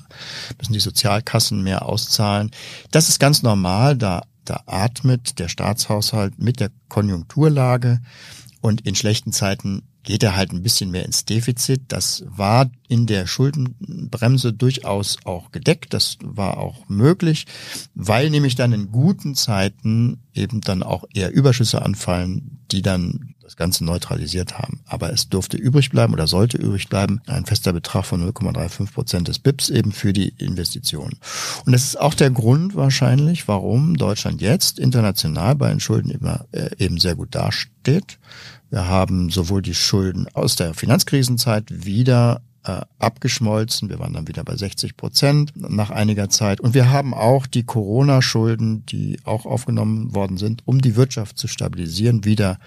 müssen 0.58 0.72
die 0.72 0.80
Sozialkassen 0.80 1.62
mehr 1.62 1.84
auszahlen. 1.86 2.52
Das 2.92 3.08
ist 3.08 3.18
ganz 3.18 3.42
normal. 3.42 3.96
Da, 3.96 4.22
da 4.44 4.62
atmet 4.66 5.38
der 5.38 5.48
Staatshaushalt 5.48 6.38
mit 6.38 6.60
der 6.60 6.70
Konjunkturlage 6.88 8.00
und 8.60 8.82
in 8.82 8.94
schlechten 8.94 9.32
Zeiten 9.32 9.82
geht 10.02 10.22
er 10.22 10.36
halt 10.36 10.52
ein 10.52 10.62
bisschen 10.62 10.90
mehr 10.90 11.04
ins 11.04 11.24
Defizit. 11.24 11.82
Das 11.88 12.24
war 12.26 12.70
in 12.88 13.06
der 13.06 13.26
Schuldenbremse 13.26 14.52
durchaus 14.52 15.18
auch 15.24 15.52
gedeckt. 15.52 15.94
Das 15.94 16.18
war 16.22 16.58
auch 16.58 16.88
möglich, 16.88 17.46
weil 17.94 18.30
nämlich 18.30 18.54
dann 18.54 18.72
in 18.72 18.90
guten 18.90 19.34
Zeiten 19.34 20.22
eben 20.34 20.60
dann 20.60 20.82
auch 20.82 21.04
eher 21.14 21.32
Überschüsse 21.32 21.82
anfallen, 21.82 22.58
die 22.70 22.82
dann 22.82 23.34
das 23.42 23.56
Ganze 23.56 23.84
neutralisiert 23.84 24.58
haben. 24.58 24.80
Aber 24.86 25.12
es 25.12 25.28
durfte 25.28 25.56
übrig 25.56 25.90
bleiben 25.90 26.14
oder 26.14 26.26
sollte 26.26 26.56
übrig 26.56 26.88
bleiben 26.88 27.20
ein 27.26 27.44
fester 27.44 27.72
Betrag 27.72 28.06
von 28.06 28.26
0,35 28.26 28.92
Prozent 28.92 29.28
des 29.28 29.38
BIPs 29.38 29.68
eben 29.68 29.92
für 29.92 30.12
die 30.12 30.28
Investitionen. 30.38 31.18
Und 31.66 31.72
das 31.72 31.84
ist 31.84 32.00
auch 32.00 32.14
der 32.14 32.30
Grund 32.30 32.74
wahrscheinlich, 32.74 33.48
warum 33.48 33.96
Deutschland 33.96 34.40
jetzt 34.40 34.78
international 34.78 35.54
bei 35.54 35.68
den 35.68 35.80
Schulden 35.80 36.10
immer, 36.10 36.46
äh, 36.52 36.70
eben 36.78 36.98
sehr 36.98 37.14
gut 37.14 37.34
dasteht 37.34 38.18
wir 38.72 38.88
haben 38.88 39.28
sowohl 39.28 39.60
die 39.60 39.74
Schulden 39.74 40.28
aus 40.32 40.56
der 40.56 40.72
Finanzkrisenzeit 40.72 41.84
wieder 41.84 42.40
äh, 42.64 42.80
abgeschmolzen. 42.98 43.90
Wir 43.90 43.98
waren 43.98 44.14
dann 44.14 44.28
wieder 44.28 44.44
bei 44.44 44.56
60 44.56 44.96
Prozent 44.96 45.52
nach 45.54 45.90
einiger 45.90 46.30
Zeit. 46.30 46.58
Und 46.58 46.72
wir 46.72 46.88
haben 46.88 47.12
auch 47.12 47.46
die 47.46 47.64
Corona-Schulden, 47.64 48.86
die 48.86 49.18
auch 49.24 49.44
aufgenommen 49.44 50.14
worden 50.14 50.38
sind, 50.38 50.62
um 50.64 50.80
die 50.80 50.96
Wirtschaft 50.96 51.36
zu 51.36 51.48
stabilisieren, 51.48 52.24
wieder 52.24 52.58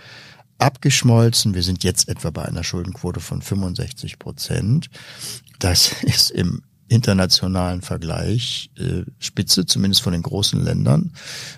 abgeschmolzen. 0.60 1.56
Wir 1.56 1.64
sind 1.64 1.84
jetzt 1.84 2.08
etwa 2.08 2.30
bei 2.30 2.44
einer 2.44 2.64
Schuldenquote 2.64 3.20
von 3.20 3.42
65 3.42 4.20
Prozent. 4.20 4.92
Das 5.58 5.92
ist 6.04 6.30
im 6.30 6.62
internationalen 6.88 7.82
Vergleich 7.82 8.70
äh, 8.78 9.04
Spitze, 9.18 9.66
zumindest 9.66 10.02
von 10.04 10.14
den 10.14 10.22
großen 10.22 10.64
Ländern. 10.64 11.12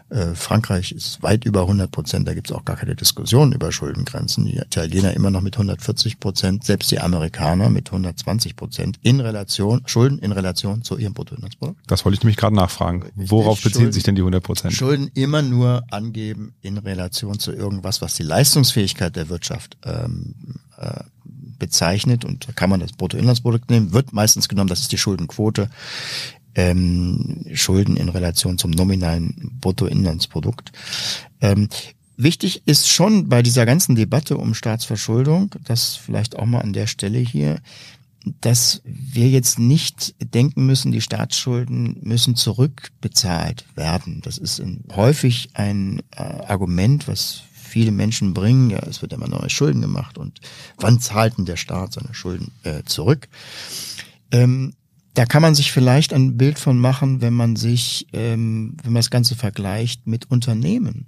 Äh, 0.09 0.33
Frankreich 0.35 0.93
ist 0.93 1.21
weit 1.21 1.45
über 1.45 1.61
100 1.61 1.91
Prozent, 1.91 2.27
da 2.27 2.33
gibt 2.33 2.49
es 2.49 2.55
auch 2.55 2.63
gar 2.63 2.77
keine 2.77 2.95
Diskussion 2.95 3.51
über 3.51 3.71
Schuldengrenzen. 3.71 4.45
Die 4.45 4.57
Italiener 4.57 5.13
immer 5.13 5.29
noch 5.29 5.41
mit 5.41 5.55
140 5.55 6.19
Prozent, 6.19 6.63
selbst 6.63 6.91
die 6.91 6.99
Amerikaner 6.99 7.69
mit 7.69 7.89
120 7.89 8.55
Prozent 8.55 8.99
in 9.01 9.19
Relation, 9.19 9.81
Schulden 9.85 10.19
in 10.19 10.31
Relation 10.31 10.83
zu 10.83 10.97
ihrem 10.97 11.13
Bruttoinlandsprodukt. 11.13 11.79
Das 11.87 12.05
wollte 12.05 12.17
ich 12.17 12.23
nämlich 12.23 12.37
gerade 12.37 12.55
nachfragen. 12.55 13.03
Worauf 13.15 13.59
Schulden, 13.59 13.79
beziehen 13.79 13.91
sich 13.91 14.03
denn 14.03 14.15
die 14.15 14.21
100 14.21 14.41
Prozent? 14.41 14.73
Schulden 14.73 15.11
immer 15.13 15.41
nur 15.41 15.83
angeben 15.91 16.53
in 16.61 16.77
Relation 16.77 17.37
zu 17.39 17.51
irgendwas, 17.51 18.01
was 18.01 18.13
die 18.15 18.23
Leistungsfähigkeit 18.23 19.15
der 19.15 19.29
Wirtschaft 19.29 19.77
ähm, 19.83 20.35
äh, 20.77 21.01
bezeichnet 21.59 22.25
und 22.25 22.47
da 22.47 22.51
kann 22.51 22.69
man 22.69 22.79
das 22.79 22.93
Bruttoinlandsprodukt 22.93 23.69
nehmen, 23.69 23.93
wird 23.93 24.13
meistens 24.13 24.49
genommen, 24.49 24.69
das 24.69 24.81
ist 24.81 24.91
die 24.91 24.97
Schuldenquote. 24.97 25.69
Ähm, 26.55 27.45
Schulden 27.53 27.97
in 27.97 28.09
Relation 28.09 28.57
zum 28.57 28.71
nominalen 28.71 29.51
Bruttoinlandsprodukt. 29.61 30.71
Ähm, 31.39 31.69
wichtig 32.15 32.63
ist 32.65 32.89
schon 32.89 33.29
bei 33.29 33.43
dieser 33.43 33.67
ganzen 33.67 33.95
Debatte 33.95 34.37
um 34.37 34.55
Staatsverschuldung, 34.55 35.53
das 35.65 35.95
vielleicht 35.95 36.35
auch 36.35 36.47
mal 36.47 36.61
an 36.61 36.73
der 36.73 36.87
Stelle 36.87 37.19
hier, 37.19 37.61
dass 38.41 38.81
wir 38.83 39.29
jetzt 39.29 39.59
nicht 39.59 40.15
denken 40.33 40.65
müssen, 40.65 40.91
die 40.91 41.01
Staatsschulden 41.01 41.97
müssen 42.01 42.35
zurückbezahlt 42.35 43.65
werden. 43.75 44.21
Das 44.23 44.37
ist 44.37 44.61
häufig 44.95 45.49
ein 45.53 46.01
äh, 46.15 46.21
Argument, 46.21 47.07
was 47.07 47.43
viele 47.77 47.91
Menschen 47.91 48.33
bringen, 48.33 48.71
ja, 48.71 48.79
es 48.79 49.03
wird 49.03 49.13
immer 49.13 49.27
neue 49.27 49.51
Schulden 49.51 49.81
gemacht 49.81 50.17
und 50.17 50.39
wann 50.79 50.99
zahlt 50.99 51.37
denn 51.37 51.45
der 51.45 51.57
Staat 51.57 51.93
seine 51.93 52.15
Schulden 52.15 52.51
äh, 52.63 52.81
zurück? 52.85 53.27
Ähm, 54.31 54.73
da 55.13 55.27
kann 55.27 55.43
man 55.43 55.53
sich 55.53 55.71
vielleicht 55.71 56.11
ein 56.11 56.37
Bild 56.37 56.57
von 56.57 56.79
machen, 56.79 57.21
wenn 57.21 57.35
man 57.35 57.55
sich, 57.55 58.07
ähm, 58.13 58.77
wenn 58.81 58.93
man 58.93 59.01
das 59.01 59.11
Ganze 59.11 59.35
vergleicht 59.35 60.07
mit 60.07 60.31
Unternehmen. 60.31 61.05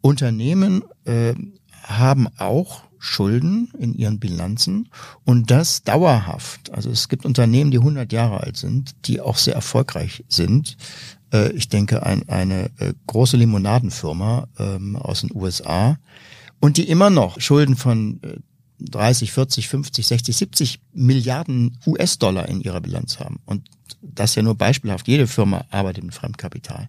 Unternehmen 0.00 0.84
äh, 1.06 1.34
haben 1.82 2.28
auch 2.38 2.82
Schulden 3.00 3.72
in 3.76 3.94
ihren 3.94 4.20
Bilanzen 4.20 4.88
und 5.24 5.50
das 5.50 5.82
dauerhaft. 5.82 6.70
Also 6.72 6.88
es 6.88 7.08
gibt 7.08 7.26
Unternehmen, 7.26 7.72
die 7.72 7.78
100 7.78 8.12
Jahre 8.12 8.42
alt 8.42 8.56
sind, 8.56 8.94
die 9.06 9.20
auch 9.20 9.38
sehr 9.38 9.56
erfolgreich 9.56 10.24
sind, 10.28 10.76
äh, 11.34 11.52
ich 11.52 11.68
denke, 11.68 12.06
ein, 12.06 12.28
eine 12.28 12.70
äh, 12.78 12.94
große 13.06 13.36
Limonadenfirma 13.36 14.48
ähm, 14.58 14.96
aus 14.96 15.20
den 15.20 15.34
USA 15.34 15.98
und 16.60 16.78
die 16.78 16.88
immer 16.88 17.10
noch 17.10 17.40
Schulden 17.40 17.76
von 17.76 18.20
äh, 18.22 18.36
30, 18.80 19.32
40, 19.32 19.68
50, 19.68 20.06
60, 20.06 20.36
70 20.36 20.80
Milliarden 20.92 21.78
US-Dollar 21.86 22.48
in 22.48 22.60
ihrer 22.60 22.80
Bilanz 22.80 23.18
haben. 23.18 23.40
Und 23.44 23.68
das 24.02 24.34
ja 24.34 24.42
nur 24.42 24.56
beispielhaft. 24.56 25.08
Jede 25.08 25.26
Firma 25.26 25.64
arbeitet 25.70 26.04
mit 26.04 26.14
Fremdkapital. 26.14 26.88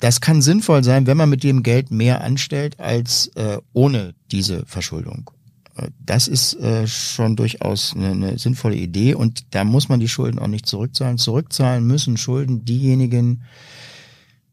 Das 0.00 0.20
kann 0.20 0.42
sinnvoll 0.42 0.84
sein, 0.84 1.06
wenn 1.06 1.16
man 1.16 1.30
mit 1.30 1.42
dem 1.42 1.62
Geld 1.62 1.90
mehr 1.90 2.22
anstellt 2.22 2.78
als 2.78 3.28
äh, 3.28 3.58
ohne 3.72 4.14
diese 4.30 4.64
Verschuldung. 4.66 5.30
Das 6.00 6.28
ist 6.28 6.54
äh, 6.54 6.86
schon 6.86 7.36
durchaus 7.36 7.94
eine, 7.94 8.10
eine 8.10 8.38
sinnvolle 8.38 8.76
Idee 8.76 9.14
und 9.14 9.54
da 9.54 9.64
muss 9.64 9.88
man 9.88 10.00
die 10.00 10.08
Schulden 10.08 10.38
auch 10.38 10.46
nicht 10.46 10.66
zurückzahlen. 10.66 11.18
Zurückzahlen 11.18 11.86
müssen 11.86 12.16
Schulden 12.16 12.64
diejenigen, 12.64 13.42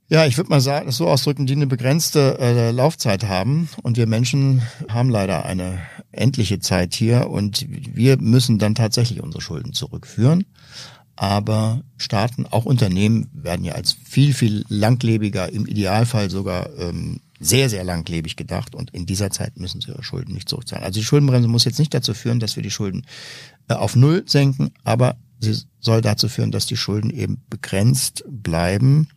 ja, 0.10 0.26
ich 0.26 0.38
würde 0.38 0.50
mal 0.50 0.62
sagen, 0.62 0.92
so 0.92 1.08
ausdrücken, 1.08 1.46
die 1.46 1.54
eine 1.54 1.66
begrenzte 1.66 2.38
äh, 2.40 2.72
Laufzeit 2.72 3.24
haben. 3.28 3.70
Und 3.82 3.98
wir 3.98 4.06
Menschen 4.06 4.62
haben 4.90 5.10
leider 5.10 5.46
eine 5.46 5.80
endliche 6.12 6.60
Zeit 6.60 6.94
hier 6.94 7.30
und 7.30 7.66
wir 7.70 8.22
müssen 8.22 8.60
dann 8.60 8.76
tatsächlich 8.76 9.24
unsere 9.24 9.42
Schulden 9.42 9.74
zurückführen. 9.74 10.46
Aber 11.16 11.82
Staaten, 11.98 12.46
auch 12.46 12.66
Unternehmen 12.66 13.30
werden 13.34 13.66
ja 13.66 13.74
als 13.74 13.94
viel, 13.94 14.34
viel 14.34 14.66
langlebiger, 14.68 15.52
im 15.52 15.66
Idealfall 15.66 16.30
sogar 16.30 16.70
ähm, 16.78 17.22
sehr, 17.44 17.70
sehr 17.70 17.84
langlebig 17.84 18.36
gedacht 18.36 18.76
und 18.76 18.92
in 18.92 19.06
dieser 19.06 19.30
Zeit 19.30 19.58
müssen 19.60 19.82
sie 19.82 19.90
ihre 19.90 20.04
Schulden 20.04 20.34
nicht 20.34 20.50
zurückzahlen. 20.50 20.86
Also 20.86 21.00
die 21.00 21.06
Schuldenbremse 21.06 21.48
muss 21.48 21.66
jetzt 21.66 21.80
nicht 21.80 21.94
dazu 21.94 22.14
führen, 22.14 22.40
dass 22.40 22.56
wir 22.56 22.64
die 22.64 22.72
Schulden 22.72 23.06
äh, 23.68 23.74
auf 23.74 23.96
Null 23.96 24.24
senken, 24.26 24.72
aber 24.84 25.18
sie 25.40 25.58
soll 25.80 26.02
dazu 26.02 26.30
führen, 26.30 26.52
dass 26.52 26.66
die 26.66 26.78
Schulden 26.78 27.10
eben 27.10 27.44
begrenzt 27.50 28.24
bleiben. 28.28 29.10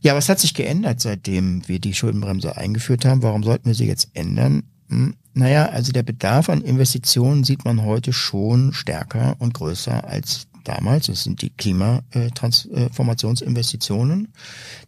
Ja, 0.00 0.14
was 0.14 0.28
hat 0.28 0.40
sich 0.40 0.54
geändert, 0.54 1.00
seitdem 1.00 1.66
wir 1.68 1.78
die 1.78 1.94
Schuldenbremse 1.94 2.56
eingeführt 2.56 3.04
haben? 3.04 3.22
Warum 3.22 3.42
sollten 3.42 3.66
wir 3.66 3.74
sie 3.74 3.86
jetzt 3.86 4.10
ändern? 4.14 4.64
Hm, 4.88 5.14
naja, 5.34 5.66
also 5.66 5.92
der 5.92 6.02
Bedarf 6.02 6.48
an 6.48 6.60
Investitionen 6.60 7.44
sieht 7.44 7.64
man 7.64 7.82
heute 7.82 8.12
schon 8.12 8.72
stärker 8.72 9.36
und 9.38 9.54
größer 9.54 10.04
als 10.04 10.48
damals. 10.62 11.06
Das 11.06 11.24
sind 11.24 11.42
die 11.42 11.50
Klimatransformationsinvestitionen. 11.50 14.28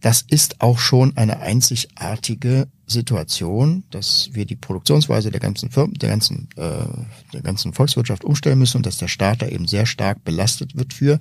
Das 0.01 0.23
ist 0.23 0.61
auch 0.61 0.79
schon 0.79 1.17
eine 1.17 1.41
einzigartige 1.41 2.69
Situation, 2.87 3.85
dass 3.91 4.31
wir 4.33 4.45
die 4.45 4.57
Produktionsweise 4.57 5.31
der 5.31 5.41
ganzen 5.41 5.71
Firmen, 5.71 5.95
der 5.95 6.11
ganzen, 6.11 6.49
äh, 6.57 6.85
der 7.33 7.43
ganzen 7.43 7.73
Volkswirtschaft 7.73 8.25
umstellen 8.25 8.59
müssen 8.59 8.79
und 8.79 8.87
dass 8.87 8.99
der 8.99 9.09
Staat 9.09 9.43
da 9.43 9.47
eben 9.47 9.67
sehr 9.67 9.87
stark 9.87 10.25
belastet 10.25 10.77
wird 10.77 10.93
für. 10.93 11.19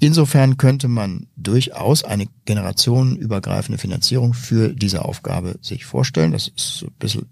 Insofern 0.00 0.56
könnte 0.56 0.88
man 0.88 1.26
durchaus 1.36 2.04
eine 2.04 2.26
generationenübergreifende 2.46 3.78
Finanzierung 3.78 4.34
für 4.34 4.74
diese 4.74 5.04
Aufgabe 5.04 5.58
sich 5.62 5.84
vorstellen. 5.84 6.32
Das 6.32 6.48
ist 6.48 6.84
ein 6.84 6.92
bisschen 6.98 7.26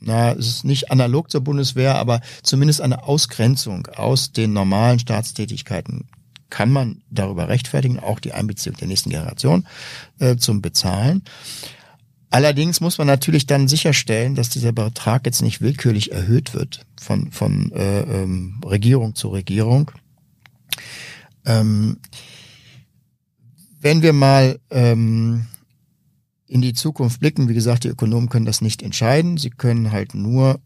na, 0.00 0.32
es 0.32 0.46
ist 0.46 0.64
nicht 0.64 0.90
analog 0.90 1.30
zur 1.30 1.42
Bundeswehr, 1.42 1.96
aber 1.96 2.20
zumindest 2.42 2.80
eine 2.80 3.04
Ausgrenzung 3.04 3.86
aus 3.88 4.32
den 4.32 4.52
normalen 4.52 4.98
Staatstätigkeiten 4.98 6.08
kann 6.48 6.72
man 6.72 7.02
darüber 7.10 7.48
rechtfertigen, 7.48 8.00
auch 8.00 8.18
die 8.18 8.32
Einbeziehung 8.32 8.76
der 8.76 8.88
nächsten 8.88 9.10
Generation 9.10 9.66
äh, 10.18 10.36
zum 10.36 10.60
Bezahlen. 10.62 11.22
Allerdings 12.30 12.80
muss 12.80 12.98
man 12.98 13.06
natürlich 13.06 13.46
dann 13.46 13.68
sicherstellen, 13.68 14.34
dass 14.34 14.50
dieser 14.50 14.72
Betrag 14.72 15.26
jetzt 15.26 15.42
nicht 15.42 15.60
willkürlich 15.60 16.12
erhöht 16.12 16.54
wird 16.54 16.86
von, 17.00 17.32
von 17.32 17.72
äh, 17.72 18.00
ähm, 18.02 18.60
Regierung 18.64 19.14
zu 19.14 19.28
Regierung. 19.28 19.90
Ähm, 21.44 21.98
wenn 23.80 24.02
wir 24.02 24.12
mal 24.12 24.60
ähm, 24.70 25.46
in 26.50 26.60
die 26.60 26.74
Zukunft 26.74 27.20
blicken. 27.20 27.48
Wie 27.48 27.54
gesagt, 27.54 27.84
die 27.84 27.88
Ökonomen 27.88 28.28
können 28.28 28.44
das 28.44 28.60
nicht 28.60 28.82
entscheiden. 28.82 29.36
Sie 29.36 29.50
können 29.50 29.92
halt 29.92 30.14
nur 30.14 30.60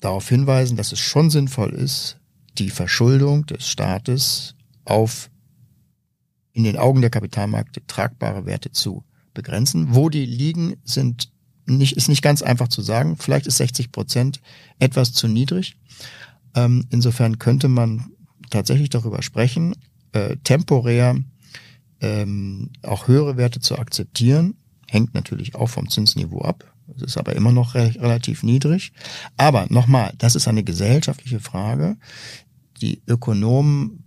darauf 0.00 0.26
hinweisen, 0.26 0.78
dass 0.78 0.92
es 0.92 0.98
schon 0.98 1.28
sinnvoll 1.28 1.74
ist, 1.74 2.18
die 2.56 2.70
Verschuldung 2.70 3.44
des 3.44 3.68
Staates 3.68 4.54
auf 4.86 5.30
in 6.52 6.64
den 6.64 6.78
Augen 6.78 7.02
der 7.02 7.10
Kapitalmärkte 7.10 7.86
tragbare 7.86 8.46
Werte 8.46 8.72
zu 8.72 9.04
begrenzen. 9.34 9.94
Wo 9.94 10.08
die 10.08 10.24
liegen, 10.24 10.76
sind 10.84 11.30
nicht, 11.66 11.98
ist 11.98 12.08
nicht 12.08 12.22
ganz 12.22 12.40
einfach 12.40 12.68
zu 12.68 12.80
sagen. 12.80 13.18
Vielleicht 13.18 13.46
ist 13.46 13.58
60 13.58 13.92
Prozent 13.92 14.40
etwas 14.78 15.12
zu 15.12 15.28
niedrig. 15.28 15.76
Ähm, 16.54 16.86
insofern 16.88 17.38
könnte 17.38 17.68
man 17.68 18.06
tatsächlich 18.48 18.88
darüber 18.88 19.20
sprechen, 19.22 19.74
äh, 20.12 20.36
temporär 20.44 21.16
ähm, 22.00 22.70
auch 22.82 23.06
höhere 23.06 23.36
Werte 23.36 23.60
zu 23.60 23.78
akzeptieren. 23.78 24.54
Hängt 24.90 25.14
natürlich 25.14 25.54
auch 25.54 25.68
vom 25.68 25.88
Zinsniveau 25.88 26.40
ab. 26.40 26.64
Das 26.88 27.02
ist 27.02 27.16
aber 27.16 27.36
immer 27.36 27.52
noch 27.52 27.76
re 27.76 27.94
relativ 27.96 28.42
niedrig. 28.42 28.92
Aber 29.36 29.66
nochmal, 29.70 30.12
das 30.18 30.34
ist 30.34 30.48
eine 30.48 30.64
gesellschaftliche 30.64 31.38
Frage. 31.38 31.96
Die 32.80 33.00
Ökonomen 33.06 34.02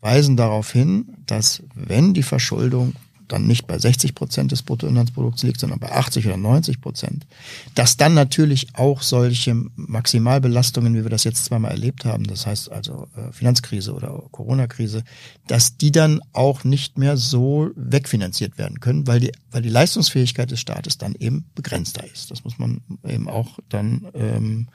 weisen 0.00 0.36
darauf 0.36 0.72
hin, 0.72 1.16
dass 1.26 1.62
wenn 1.74 2.14
die 2.14 2.24
Verschuldung 2.24 2.94
dann 3.28 3.46
nicht 3.46 3.66
bei 3.66 3.78
60 3.78 4.14
Prozent 4.14 4.52
des 4.52 4.62
Bruttoinlandsprodukts 4.62 5.42
liegt, 5.42 5.60
sondern 5.60 5.78
bei 5.78 5.92
80 5.92 6.26
oder 6.26 6.36
90 6.36 6.80
Prozent, 6.80 7.26
dass 7.74 7.96
dann 7.96 8.14
natürlich 8.14 8.74
auch 8.74 9.02
solche 9.02 9.54
Maximalbelastungen, 9.74 10.94
wie 10.94 11.02
wir 11.02 11.10
das 11.10 11.24
jetzt 11.24 11.44
zweimal 11.44 11.72
erlebt 11.72 12.04
haben, 12.04 12.24
das 12.24 12.46
heißt 12.46 12.70
also 12.70 13.08
äh, 13.16 13.32
Finanzkrise 13.32 13.92
oder 13.92 14.22
Corona-Krise, 14.30 15.02
dass 15.46 15.76
die 15.76 15.92
dann 15.92 16.20
auch 16.32 16.64
nicht 16.64 16.98
mehr 16.98 17.16
so 17.16 17.70
wegfinanziert 17.74 18.58
werden 18.58 18.80
können, 18.80 19.06
weil 19.06 19.20
die, 19.20 19.32
weil 19.50 19.62
die 19.62 19.68
Leistungsfähigkeit 19.68 20.50
des 20.50 20.60
Staates 20.60 20.98
dann 20.98 21.14
eben 21.14 21.46
begrenzter 21.54 22.04
ist. 22.04 22.30
Das 22.30 22.44
muss 22.44 22.58
man 22.58 22.80
eben 23.06 23.28
auch 23.28 23.58
dann, 23.68 24.08
ähm, 24.14 24.68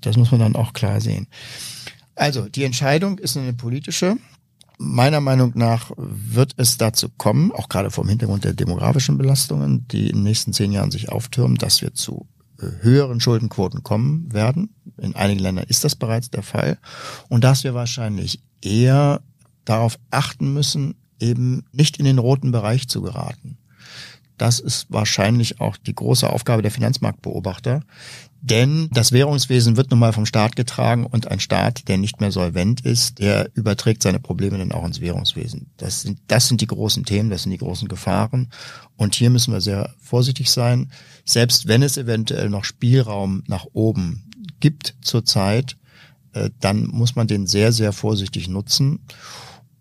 das 0.00 0.16
muss 0.16 0.30
man 0.30 0.40
dann 0.40 0.56
auch 0.56 0.72
klar 0.72 1.00
sehen. 1.00 1.26
Also 2.14 2.48
die 2.48 2.64
Entscheidung 2.64 3.18
ist 3.18 3.36
eine 3.36 3.52
politische. 3.52 4.16
Meiner 4.78 5.20
Meinung 5.20 5.52
nach 5.54 5.90
wird 5.96 6.52
es 6.58 6.76
dazu 6.76 7.08
kommen, 7.08 7.50
auch 7.52 7.68
gerade 7.68 7.90
vom 7.90 8.08
Hintergrund 8.08 8.44
der 8.44 8.52
demografischen 8.52 9.16
Belastungen, 9.16 9.88
die 9.88 10.08
in 10.10 10.16
den 10.16 10.22
nächsten 10.24 10.52
zehn 10.52 10.72
Jahren 10.72 10.90
sich 10.90 11.10
auftürmen, 11.10 11.56
dass 11.56 11.80
wir 11.80 11.94
zu 11.94 12.28
äh, 12.60 12.66
höheren 12.82 13.20
Schuldenquoten 13.20 13.82
kommen 13.82 14.32
werden. 14.32 14.74
In 14.98 15.14
einigen 15.14 15.40
Ländern 15.40 15.64
ist 15.66 15.84
das 15.84 15.94
bereits 15.94 16.30
der 16.30 16.42
Fall. 16.42 16.78
Und 17.28 17.44
dass 17.44 17.64
wir 17.64 17.74
wahrscheinlich 17.74 18.42
eher 18.62 19.22
darauf 19.64 19.98
achten 20.10 20.52
müssen, 20.52 20.94
eben 21.20 21.64
nicht 21.72 21.98
in 21.98 22.04
den 22.04 22.18
roten 22.18 22.52
Bereich 22.52 22.88
zu 22.88 23.02
geraten. 23.02 23.58
Das 24.38 24.58
ist 24.60 24.86
wahrscheinlich 24.90 25.60
auch 25.60 25.76
die 25.76 25.94
große 25.94 26.28
Aufgabe 26.28 26.62
der 26.62 26.70
Finanzmarktbeobachter, 26.70 27.82
denn 28.48 28.88
das 28.92 29.10
Währungswesen 29.10 29.76
wird 29.76 29.90
nun 29.90 29.98
mal 29.98 30.12
vom 30.12 30.24
Staat 30.24 30.54
getragen 30.54 31.04
und 31.04 31.28
ein 31.28 31.40
Staat, 31.40 31.88
der 31.88 31.98
nicht 31.98 32.20
mehr 32.20 32.30
solvent 32.30 32.80
ist, 32.80 33.18
der 33.18 33.50
überträgt 33.54 34.04
seine 34.04 34.20
Probleme 34.20 34.56
dann 34.56 34.70
auch 34.70 34.84
ins 34.84 35.00
Währungswesen. 35.00 35.72
Das 35.78 36.02
sind, 36.02 36.20
das 36.28 36.46
sind 36.46 36.60
die 36.60 36.68
großen 36.68 37.04
Themen, 37.04 37.28
das 37.28 37.42
sind 37.42 37.50
die 37.50 37.58
großen 37.58 37.88
Gefahren. 37.88 38.50
Und 38.96 39.16
hier 39.16 39.30
müssen 39.30 39.52
wir 39.52 39.60
sehr 39.60 39.92
vorsichtig 39.98 40.48
sein. 40.48 40.92
Selbst 41.24 41.66
wenn 41.66 41.82
es 41.82 41.96
eventuell 41.96 42.48
noch 42.48 42.64
Spielraum 42.64 43.42
nach 43.48 43.66
oben 43.72 44.30
gibt 44.60 44.94
zurzeit, 45.00 45.76
äh, 46.32 46.50
dann 46.60 46.86
muss 46.86 47.16
man 47.16 47.26
den 47.26 47.48
sehr, 47.48 47.72
sehr 47.72 47.92
vorsichtig 47.92 48.46
nutzen 48.46 49.00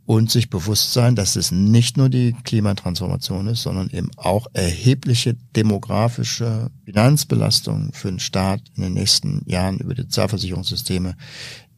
und 0.05 0.29
sich 0.29 0.49
bewusst 0.49 0.93
sein, 0.93 1.15
dass 1.15 1.35
es 1.35 1.51
nicht 1.51 1.97
nur 1.97 2.09
die 2.09 2.35
Klimatransformation 2.43 3.47
ist, 3.47 3.63
sondern 3.63 3.89
eben 3.89 4.11
auch 4.17 4.47
erhebliche 4.53 5.35
demografische 5.55 6.69
Finanzbelastungen 6.85 7.91
für 7.91 8.09
den 8.09 8.19
Staat 8.19 8.61
in 8.75 8.83
den 8.83 8.93
nächsten 8.93 9.41
Jahren 9.45 9.79
über 9.79 9.95
die 9.95 10.03
Sozialversicherungssysteme, 10.03 11.15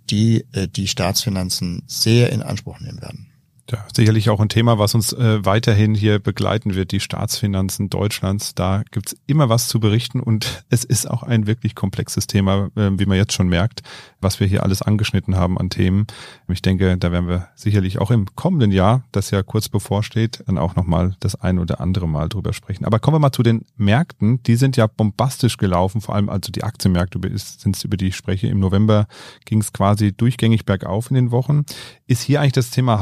die 0.10 0.46
äh, 0.52 0.68
die 0.68 0.88
Staatsfinanzen 0.88 1.84
sehr 1.88 2.32
in 2.32 2.42
Anspruch 2.42 2.80
nehmen 2.80 3.02
werden. 3.02 3.27
Ja, 3.70 3.86
sicherlich 3.94 4.30
auch 4.30 4.40
ein 4.40 4.48
Thema, 4.48 4.80
was 4.80 4.96
uns 4.96 5.12
äh, 5.12 5.44
weiterhin 5.44 5.94
hier 5.94 6.20
begleiten 6.20 6.74
wird, 6.76 6.94
die 6.94 7.02
Staatsfinanzen 7.02 7.90
Deutschlands. 7.90 8.56
Da 8.56 8.84
gibt's 8.92 9.18
immer 9.28 9.50
was 9.50 9.68
zu 9.68 9.82
berichten 9.82 10.22
und 10.22 10.64
es 10.70 10.86
ist 10.86 11.10
auch 11.10 11.24
ein 11.24 11.48
wirklich 11.48 11.76
komplexes 11.76 12.28
Thema, 12.28 12.70
äh, 12.78 12.92
wie 12.94 13.06
man 13.06 13.18
jetzt 13.18 13.34
schon 13.34 13.50
merkt, 13.50 13.82
was 14.22 14.40
wir 14.40 14.48
hier 14.48 14.64
alles 14.64 14.82
angeschnitten 14.82 15.36
haben 15.36 15.58
an 15.58 15.70
Themen. 15.70 16.08
Ich 16.48 16.62
denke, 16.62 16.98
da 16.98 17.12
werden 17.12 17.28
wir 17.28 17.50
sicherlich 17.56 18.00
auch 18.00 18.10
im 18.10 18.28
kommenden 18.36 18.72
Jahr, 18.72 19.04
das 19.12 19.32
ja 19.32 19.44
kurz 19.44 19.68
bevorsteht, 19.68 20.44
dann 20.48 20.58
auch 20.58 20.78
nochmal 20.78 21.18
das 21.20 21.36
ein 21.36 21.60
oder 21.60 21.82
andere 21.82 22.08
Mal 22.08 22.30
drüber 22.30 22.54
sprechen. 22.54 22.86
Aber 22.86 23.00
kommen 23.00 23.16
wir 23.16 23.20
mal 23.20 23.34
zu 23.34 23.44
den 23.44 23.66
Märkten. 23.76 24.42
Die 24.44 24.56
sind 24.56 24.78
ja 24.78 24.88
bombastisch 24.88 25.58
gelaufen, 25.58 26.00
vor 26.00 26.16
allem 26.16 26.30
also 26.30 26.54
die 26.54 26.64
Aktienmärkte 26.64 27.20
sind 27.38 27.76
es, 27.76 27.84
über 27.84 27.98
die 27.98 28.08
ich 28.08 28.16
spreche. 28.16 28.48
Im 28.48 28.62
November 28.62 29.08
ging 29.44 29.60
es 29.60 29.74
quasi 29.74 30.14
durchgängig 30.14 30.66
bergauf 30.66 31.10
in 31.10 31.16
den 31.16 31.32
Wochen. 31.32 31.66
Ist 32.06 32.22
hier 32.22 32.40
eigentlich 32.40 32.54
das 32.54 32.70
Thema 32.70 33.02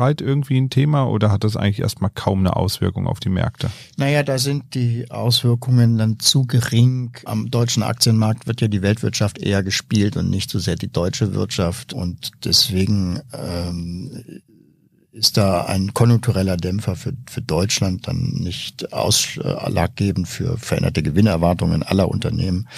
Haushaltsstreit 0.00 0.20
irgendwie 0.20 0.58
ein 0.58 0.70
Thema 0.70 1.04
oder 1.04 1.30
hat 1.30 1.44
das 1.44 1.56
eigentlich 1.56 1.80
erstmal 1.80 2.10
kaum 2.12 2.40
eine 2.40 2.56
Auswirkung 2.56 3.06
auf 3.06 3.20
die 3.20 3.28
Märkte? 3.28 3.70
Naja, 3.96 4.22
da 4.22 4.38
sind 4.38 4.74
die 4.74 5.10
Auswirkungen 5.10 5.98
dann 5.98 6.18
zu 6.18 6.46
gering. 6.46 7.12
Am 7.24 7.50
deutschen 7.50 7.82
Aktienmarkt 7.82 8.46
wird 8.46 8.60
ja 8.60 8.68
die 8.68 8.82
Weltwirtschaft 8.82 9.38
eher 9.38 9.62
gespielt 9.62 10.16
und 10.16 10.30
nicht 10.30 10.50
so 10.50 10.58
sehr 10.58 10.76
die 10.76 10.90
deutsche 10.90 11.34
Wirtschaft 11.34 11.92
und 11.92 12.32
deswegen 12.44 13.20
ähm, 13.32 14.24
ist 15.12 15.36
da 15.36 15.64
ein 15.64 15.92
konjunktureller 15.92 16.56
Dämpfer 16.56 16.96
für, 16.96 17.12
für 17.28 17.42
Deutschland 17.42 18.06
dann 18.06 18.30
nicht 18.34 18.92
ausschlaggebend 18.92 20.28
für 20.28 20.56
veränderte 20.56 21.02
Gewinnerwartungen 21.02 21.82
aller 21.82 22.08
Unternehmen. 22.08 22.68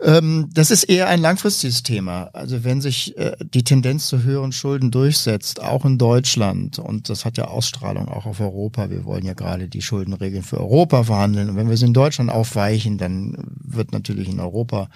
Ähm, 0.00 0.50
das 0.52 0.70
ist 0.70 0.84
eher 0.84 1.08
ein 1.08 1.20
langfristiges 1.20 1.82
Thema. 1.82 2.30
Also 2.32 2.64
wenn 2.64 2.80
sich 2.80 3.16
äh, 3.16 3.36
die 3.40 3.62
Tendenz 3.62 4.08
zu 4.08 4.22
höheren 4.22 4.52
Schulden 4.52 4.90
durchsetzt, 4.90 5.62
auch 5.62 5.84
in 5.84 5.98
Deutschland, 5.98 6.78
und 6.78 7.08
das 7.08 7.24
hat 7.24 7.38
ja 7.38 7.46
Ausstrahlung 7.46 8.08
auch 8.08 8.26
auf 8.26 8.40
Europa, 8.40 8.90
wir 8.90 9.04
wollen 9.04 9.24
ja 9.24 9.34
gerade 9.34 9.68
die 9.68 9.82
Schuldenregeln 9.82 10.42
für 10.42 10.58
Europa 10.58 11.04
verhandeln, 11.04 11.50
und 11.50 11.56
wenn 11.56 11.70
wir 11.70 11.76
sie 11.76 11.86
in 11.86 11.94
Deutschland 11.94 12.30
aufweichen, 12.30 12.98
dann 12.98 13.36
wird 13.62 13.92
natürlich 13.92 14.28
in 14.28 14.40
Europa 14.40 14.88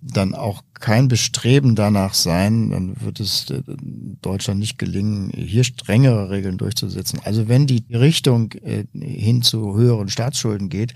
dann 0.00 0.34
auch 0.34 0.62
kein 0.74 1.08
Bestreben 1.08 1.74
danach 1.74 2.14
sein, 2.14 2.70
dann 2.70 3.00
wird 3.00 3.18
es 3.18 3.50
äh, 3.50 3.62
Deutschland 4.22 4.60
nicht 4.60 4.78
gelingen, 4.78 5.30
hier 5.34 5.64
strengere 5.64 6.30
Regeln 6.30 6.58
durchzusetzen. 6.58 7.20
Also 7.24 7.48
wenn 7.48 7.66
die 7.66 7.84
Richtung 7.90 8.52
äh, 8.62 8.84
hin 8.92 9.42
zu 9.42 9.76
höheren 9.76 10.08
Staatsschulden 10.08 10.68
geht, 10.68 10.94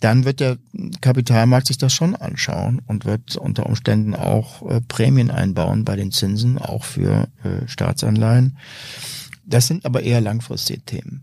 dann 0.00 0.24
wird 0.24 0.40
der 0.40 0.58
Kapitalmarkt 1.00 1.66
sich 1.66 1.78
das 1.78 1.92
schon 1.92 2.14
anschauen 2.16 2.82
und 2.86 3.04
wird 3.04 3.36
unter 3.36 3.66
Umständen 3.66 4.14
auch 4.14 4.68
äh, 4.68 4.80
Prämien 4.80 5.30
einbauen 5.30 5.84
bei 5.84 5.96
den 5.96 6.10
Zinsen, 6.10 6.58
auch 6.58 6.84
für 6.84 7.28
äh, 7.42 7.66
Staatsanleihen. 7.66 8.58
Das 9.44 9.66
sind 9.66 9.84
aber 9.84 10.02
eher 10.02 10.20
langfristige 10.20 10.82
Themen. 10.82 11.22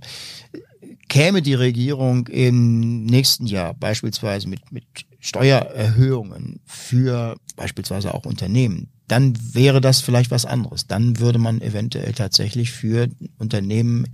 Käme 1.10 1.42
die 1.42 1.56
Regierung 1.56 2.28
im 2.28 3.04
nächsten 3.04 3.46
Jahr 3.46 3.74
beispielsweise 3.74 4.48
mit, 4.48 4.72
mit 4.72 4.86
Steuererhöhungen 5.20 6.62
für 6.66 7.38
beispielsweise 7.56 8.14
auch 8.14 8.26
Unternehmen, 8.26 8.90
dann 9.08 9.38
wäre 9.54 9.82
das 9.82 10.00
vielleicht 10.02 10.32
was 10.32 10.46
anderes. 10.46 10.88
Dann 10.88 11.20
würde 11.20 11.38
man 11.38 11.62
eventuell 11.62 12.14
tatsächlich 12.14 12.72
für 12.72 13.10
Unternehmen 13.38 14.08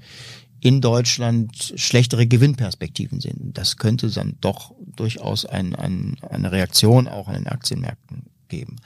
in 0.60 0.82
Deutschland 0.82 1.74
schlechtere 1.76 2.28
Gewinnperspektiven 2.28 3.20
sehen. 3.20 3.52
Das 3.54 3.78
könnte 3.78 4.10
dann 4.10 4.38
doch 4.41 4.74
durchaus 4.96 5.46
ein, 5.46 5.76
ein, 5.76 6.17
eine 6.30 6.52
Reaktion 6.52 7.08
auch 7.08 7.28
an 7.28 7.36
den 7.36 7.48
Aktienmärkten 7.48 8.24
geben. 8.48 8.78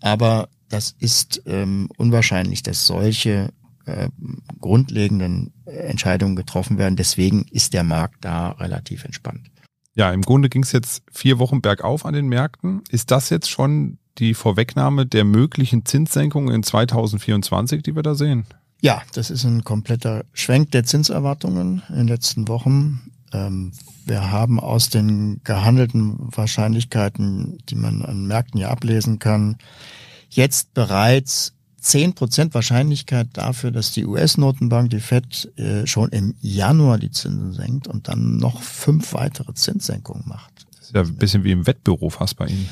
Aber 0.00 0.48
das 0.68 0.94
ist 0.98 1.42
ähm, 1.46 1.88
unwahrscheinlich, 1.96 2.62
dass 2.62 2.86
solche 2.86 3.52
äh, 3.86 4.08
grundlegenden 4.60 5.52
Entscheidungen 5.64 6.36
getroffen 6.36 6.78
werden. 6.78 6.96
Deswegen 6.96 7.46
ist 7.50 7.72
der 7.72 7.84
Markt 7.84 8.24
da 8.24 8.50
relativ 8.52 9.04
entspannt. 9.04 9.50
Ja, 9.94 10.12
im 10.12 10.22
Grunde 10.22 10.48
ging 10.48 10.62
es 10.62 10.72
jetzt 10.72 11.02
vier 11.10 11.38
Wochen 11.38 11.60
bergauf 11.60 12.04
an 12.06 12.14
den 12.14 12.28
Märkten. 12.28 12.82
Ist 12.90 13.10
das 13.10 13.30
jetzt 13.30 13.50
schon 13.50 13.98
die 14.18 14.34
Vorwegnahme 14.34 15.06
der 15.06 15.24
möglichen 15.24 15.84
Zinssenkungen 15.84 16.54
in 16.54 16.62
2024, 16.62 17.82
die 17.82 17.96
wir 17.96 18.02
da 18.02 18.14
sehen? 18.14 18.46
Ja, 18.80 19.02
das 19.12 19.30
ist 19.30 19.44
ein 19.44 19.64
kompletter 19.64 20.24
Schwenk 20.32 20.70
der 20.70 20.84
Zinserwartungen 20.84 21.82
in 21.88 21.96
den 21.96 22.08
letzten 22.08 22.46
Wochen. 22.48 23.10
Ähm, 23.32 23.72
wir 24.06 24.30
haben 24.30 24.60
aus 24.60 24.88
den 24.88 25.40
gehandelten 25.44 26.16
Wahrscheinlichkeiten, 26.18 27.58
die 27.68 27.74
man 27.74 28.02
an 28.02 28.26
Märkten 28.26 28.60
ja 28.60 28.70
ablesen 28.70 29.18
kann, 29.18 29.56
jetzt 30.30 30.74
bereits 30.74 31.54
zehn 31.80 32.14
Prozent 32.14 32.54
Wahrscheinlichkeit 32.54 33.28
dafür, 33.32 33.70
dass 33.70 33.92
die 33.92 34.06
US-Notenbank, 34.06 34.90
die 34.90 35.00
Fed, 35.00 35.50
äh, 35.58 35.86
schon 35.86 36.10
im 36.10 36.34
Januar 36.40 36.98
die 36.98 37.10
Zinsen 37.10 37.52
senkt 37.52 37.88
und 37.88 38.08
dann 38.08 38.36
noch 38.36 38.62
fünf 38.62 39.12
weitere 39.14 39.54
Zinssenkungen 39.54 40.24
macht. 40.26 40.66
Das 40.76 40.86
ist 40.86 40.94
ja 40.94 41.02
ein 41.02 41.16
bisschen 41.16 41.44
wie 41.44 41.52
im 41.52 41.66
Wettbüro 41.66 42.10
fast 42.10 42.36
bei 42.36 42.46
Ihnen. 42.46 42.68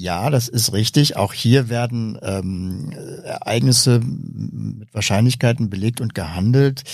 Ja, 0.00 0.30
das 0.30 0.46
ist 0.46 0.72
richtig. 0.72 1.16
Auch 1.16 1.32
hier 1.32 1.68
werden 1.68 2.20
ähm, 2.22 2.92
Ereignisse 3.24 4.00
mit 4.00 4.94
Wahrscheinlichkeiten 4.94 5.70
belegt 5.70 6.00
und 6.00 6.14
gehandelt. 6.14 6.84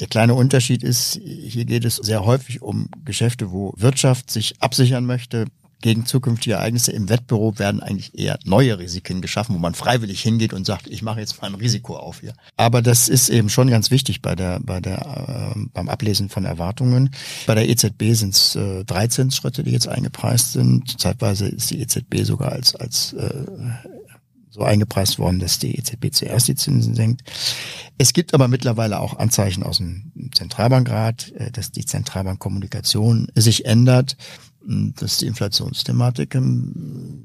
Der 0.00 0.06
kleine 0.06 0.32
Unterschied 0.32 0.82
ist, 0.82 1.20
hier 1.22 1.66
geht 1.66 1.84
es 1.84 1.96
sehr 1.96 2.24
häufig 2.24 2.62
um 2.62 2.88
Geschäfte, 3.04 3.50
wo 3.50 3.74
Wirtschaft 3.76 4.30
sich 4.30 4.54
absichern 4.62 5.04
möchte, 5.04 5.48
gegen 5.80 6.06
zukünftige 6.06 6.56
Ereignisse. 6.56 6.92
Im 6.92 7.08
Wettbewerb 7.08 7.58
werden 7.58 7.80
eigentlich 7.80 8.18
eher 8.18 8.38
neue 8.44 8.78
Risiken 8.78 9.20
geschaffen, 9.20 9.54
wo 9.54 9.58
man 9.58 9.74
freiwillig 9.74 10.22
hingeht 10.22 10.52
und 10.52 10.66
sagt, 10.66 10.86
ich 10.88 11.02
mache 11.02 11.20
jetzt 11.20 11.40
mal 11.40 11.48
ein 11.48 11.54
Risiko 11.54 11.96
auf 11.96 12.20
hier. 12.20 12.34
Aber 12.56 12.82
das 12.82 13.08
ist 13.08 13.28
eben 13.28 13.48
schon 13.48 13.68
ganz 13.68 13.90
wichtig 13.90 14.22
bei 14.22 14.34
der, 14.34 14.60
bei 14.60 14.80
der, 14.80 15.54
äh, 15.54 15.60
beim 15.72 15.88
Ablesen 15.88 16.28
von 16.28 16.44
Erwartungen. 16.44 17.10
Bei 17.46 17.54
der 17.54 17.68
EZB 17.68 18.12
sind 18.12 18.34
es 18.34 18.56
äh, 18.56 18.84
drei 18.84 19.06
Zinsschritte, 19.06 19.62
die 19.62 19.72
jetzt 19.72 19.88
eingepreist 19.88 20.52
sind. 20.52 21.00
Zeitweise 21.00 21.48
ist 21.48 21.70
die 21.70 21.80
EZB 21.80 22.24
sogar 22.24 22.52
als, 22.52 22.74
als 22.74 23.12
äh, 23.12 23.44
so 24.56 24.62
eingepreist 24.62 25.18
worden, 25.18 25.38
dass 25.38 25.58
die 25.58 25.76
EZB 25.78 26.12
zuerst 26.12 26.48
die 26.48 26.54
Zinsen 26.54 26.94
senkt. 26.94 27.22
Es 27.98 28.12
gibt 28.12 28.32
aber 28.34 28.48
mittlerweile 28.48 29.00
auch 29.00 29.18
Anzeichen 29.18 29.62
aus 29.62 29.78
dem 29.78 30.12
Zentralbankrat, 30.34 31.32
äh, 31.32 31.50
dass 31.52 31.72
die 31.72 31.84
Zentralbankkommunikation 31.84 33.28
sich 33.34 33.66
ändert, 33.66 34.16
dass 34.66 35.18
die 35.18 35.26
Inflationsthematik 35.26 36.30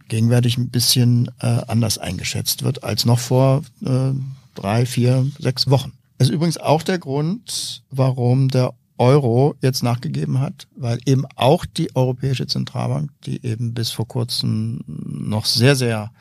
gegenwärtig 0.08 0.58
ein 0.58 0.70
bisschen 0.70 1.32
äh, 1.40 1.62
anders 1.68 1.98
eingeschätzt 1.98 2.64
wird 2.64 2.84
als 2.84 3.06
noch 3.06 3.20
vor 3.20 3.64
äh, 3.84 4.12
drei, 4.56 4.86
vier, 4.86 5.28
sechs 5.40 5.70
Wochen. 5.70 5.94
Das 6.18 6.30
ist 6.30 6.36
übrigens 6.36 6.58
auch 6.58 6.84
der 6.84 7.00
Grund, 7.00 7.84
warum 7.90 8.50
der 8.50 8.74
Euro 8.98 9.56
jetzt 9.62 9.82
nachgegeben 9.82 10.40
hat, 10.40 10.68
weil 10.76 11.00
eben 11.08 11.26
auch 11.36 11.66
die 11.66 11.96
Europäische 11.96 12.46
Zentralbank, 12.46 13.10
die 13.26 13.44
eben 13.44 13.74
bis 13.74 13.90
vor 13.90 14.08
kurzem 14.08 14.82
noch 14.86 15.46
sehr, 15.46 15.76
sehr 15.76 16.12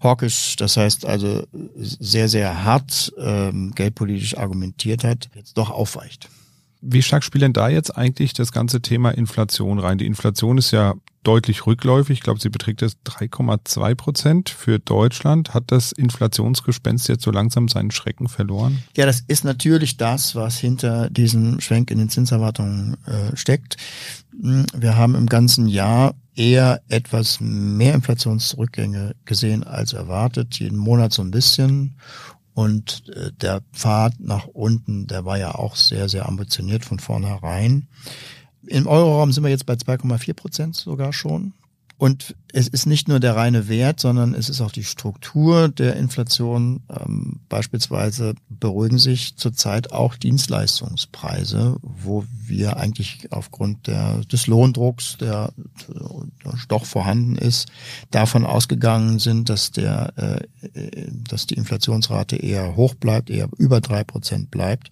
hawkisch, 0.00 0.56
das 0.56 0.76
heißt 0.76 1.06
also 1.06 1.44
sehr, 1.76 2.28
sehr 2.28 2.64
hart 2.64 3.12
ähm, 3.18 3.72
geldpolitisch 3.76 4.36
argumentiert 4.36 5.04
hat, 5.04 5.28
jetzt 5.36 5.56
doch 5.56 5.70
aufweicht. 5.70 6.28
Wie 6.80 7.02
stark 7.02 7.24
spielt 7.24 7.42
denn 7.42 7.52
da 7.52 7.68
jetzt 7.68 7.96
eigentlich 7.96 8.32
das 8.32 8.52
ganze 8.52 8.80
Thema 8.80 9.10
Inflation 9.10 9.78
rein? 9.78 9.98
Die 9.98 10.06
Inflation 10.06 10.58
ist 10.58 10.70
ja 10.70 10.94
deutlich 11.24 11.66
rückläufig. 11.66 12.18
Ich 12.18 12.22
glaube, 12.22 12.40
sie 12.40 12.48
beträgt 12.48 12.80
jetzt 12.80 12.98
3,2 13.04 13.94
Prozent 13.96 14.48
für 14.48 14.78
Deutschland. 14.78 15.52
Hat 15.52 15.64
das 15.66 15.92
Inflationsgespenst 15.92 17.08
jetzt 17.08 17.24
so 17.24 17.30
langsam 17.30 17.68
seinen 17.68 17.90
Schrecken 17.90 18.28
verloren? 18.28 18.82
Ja, 18.96 19.06
das 19.06 19.20
ist 19.26 19.44
natürlich 19.44 19.96
das, 19.96 20.34
was 20.34 20.58
hinter 20.58 21.10
diesem 21.10 21.60
Schwenk 21.60 21.90
in 21.90 21.98
den 21.98 22.08
Zinserwartungen 22.08 22.96
äh, 23.06 23.36
steckt. 23.36 23.76
Hm, 24.40 24.66
wir 24.74 24.96
haben 24.96 25.14
im 25.14 25.26
ganzen 25.26 25.66
Jahr 25.66 26.14
eher 26.34 26.80
etwas 26.88 27.40
mehr 27.40 27.94
Inflationsrückgänge 27.94 29.16
gesehen 29.24 29.64
als 29.64 29.92
erwartet, 29.92 30.58
jeden 30.60 30.78
Monat 30.78 31.12
so 31.12 31.22
ein 31.22 31.32
bisschen. 31.32 31.96
Und 32.58 33.08
äh, 33.10 33.30
der 33.40 33.62
Pfad 33.72 34.18
nach 34.18 34.48
unten, 34.48 35.06
der 35.06 35.24
war 35.24 35.38
ja 35.38 35.54
auch 35.54 35.76
sehr, 35.76 36.08
sehr 36.08 36.26
ambitioniert 36.26 36.84
von 36.84 36.98
vornherein. 36.98 37.86
Im 38.66 38.88
Euroraum 38.88 39.30
sind 39.30 39.44
wir 39.44 39.50
jetzt 39.50 39.64
bei 39.64 39.74
2,4 39.74 40.34
Prozent 40.34 40.74
sogar 40.74 41.12
schon. 41.12 41.52
Und 41.98 42.34
es 42.52 42.66
ist 42.68 42.86
nicht 42.86 43.08
nur 43.08 43.20
der 43.20 43.36
reine 43.36 43.68
Wert, 43.68 44.00
sondern 44.00 44.34
es 44.34 44.48
ist 44.48 44.60
auch 44.60 44.72
die 44.72 44.84
Struktur 44.84 45.68
der 45.68 45.96
Inflation. 45.96 46.80
Ähm, 46.88 47.40
beispielsweise 47.48 48.34
beruhigen 48.48 48.98
sich 48.98 49.36
zurzeit 49.36 49.92
auch 49.92 50.16
Dienstleistungspreise, 50.16 51.76
wo 51.82 52.24
wir 52.46 52.78
eigentlich 52.78 53.28
aufgrund 53.30 53.86
der, 53.86 54.20
des 54.32 54.46
Lohndrucks, 54.46 55.18
der, 55.18 55.52
der 55.88 56.54
doch 56.68 56.86
vorhanden 56.86 57.36
ist, 57.36 57.68
davon 58.10 58.46
ausgegangen 58.46 59.18
sind, 59.18 59.50
dass 59.50 59.70
der, 59.70 60.14
äh, 60.16 61.06
dass 61.28 61.46
die 61.46 61.54
Inflationsrate 61.54 62.36
eher 62.36 62.76
hoch 62.76 62.94
bleibt, 62.94 63.28
eher 63.28 63.48
über 63.58 63.82
drei 63.82 64.04
Prozent 64.04 64.50
bleibt. 64.50 64.90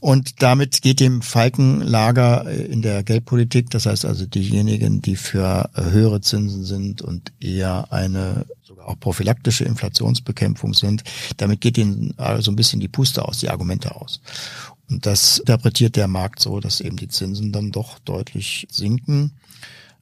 Und 0.00 0.42
damit 0.42 0.82
geht 0.82 1.00
dem 1.00 1.22
Falkenlager 1.22 2.48
in 2.48 2.82
der 2.82 3.02
Geldpolitik, 3.02 3.70
das 3.70 3.86
heißt 3.86 4.04
also 4.04 4.26
diejenigen, 4.26 5.02
die 5.02 5.16
für 5.16 5.70
höhere 5.74 6.20
Zinsen 6.20 6.62
sind 6.62 6.83
und 6.92 7.32
eher 7.40 7.92
eine 7.92 8.46
sogar 8.62 8.88
auch 8.88 8.98
prophylaktische 8.98 9.64
Inflationsbekämpfung 9.64 10.74
sind. 10.74 11.04
Damit 11.36 11.60
geht 11.60 11.78
ihnen 11.78 12.14
also 12.16 12.50
ein 12.50 12.56
bisschen 12.56 12.80
die 12.80 12.88
Puste 12.88 13.24
aus, 13.24 13.38
die 13.38 13.50
Argumente 13.50 13.94
aus. 13.94 14.20
Und 14.90 15.06
das 15.06 15.38
interpretiert 15.38 15.96
der 15.96 16.08
Markt 16.08 16.40
so, 16.40 16.60
dass 16.60 16.80
eben 16.80 16.96
die 16.96 17.08
Zinsen 17.08 17.52
dann 17.52 17.72
doch 17.72 17.98
deutlich 18.00 18.66
sinken. 18.70 19.32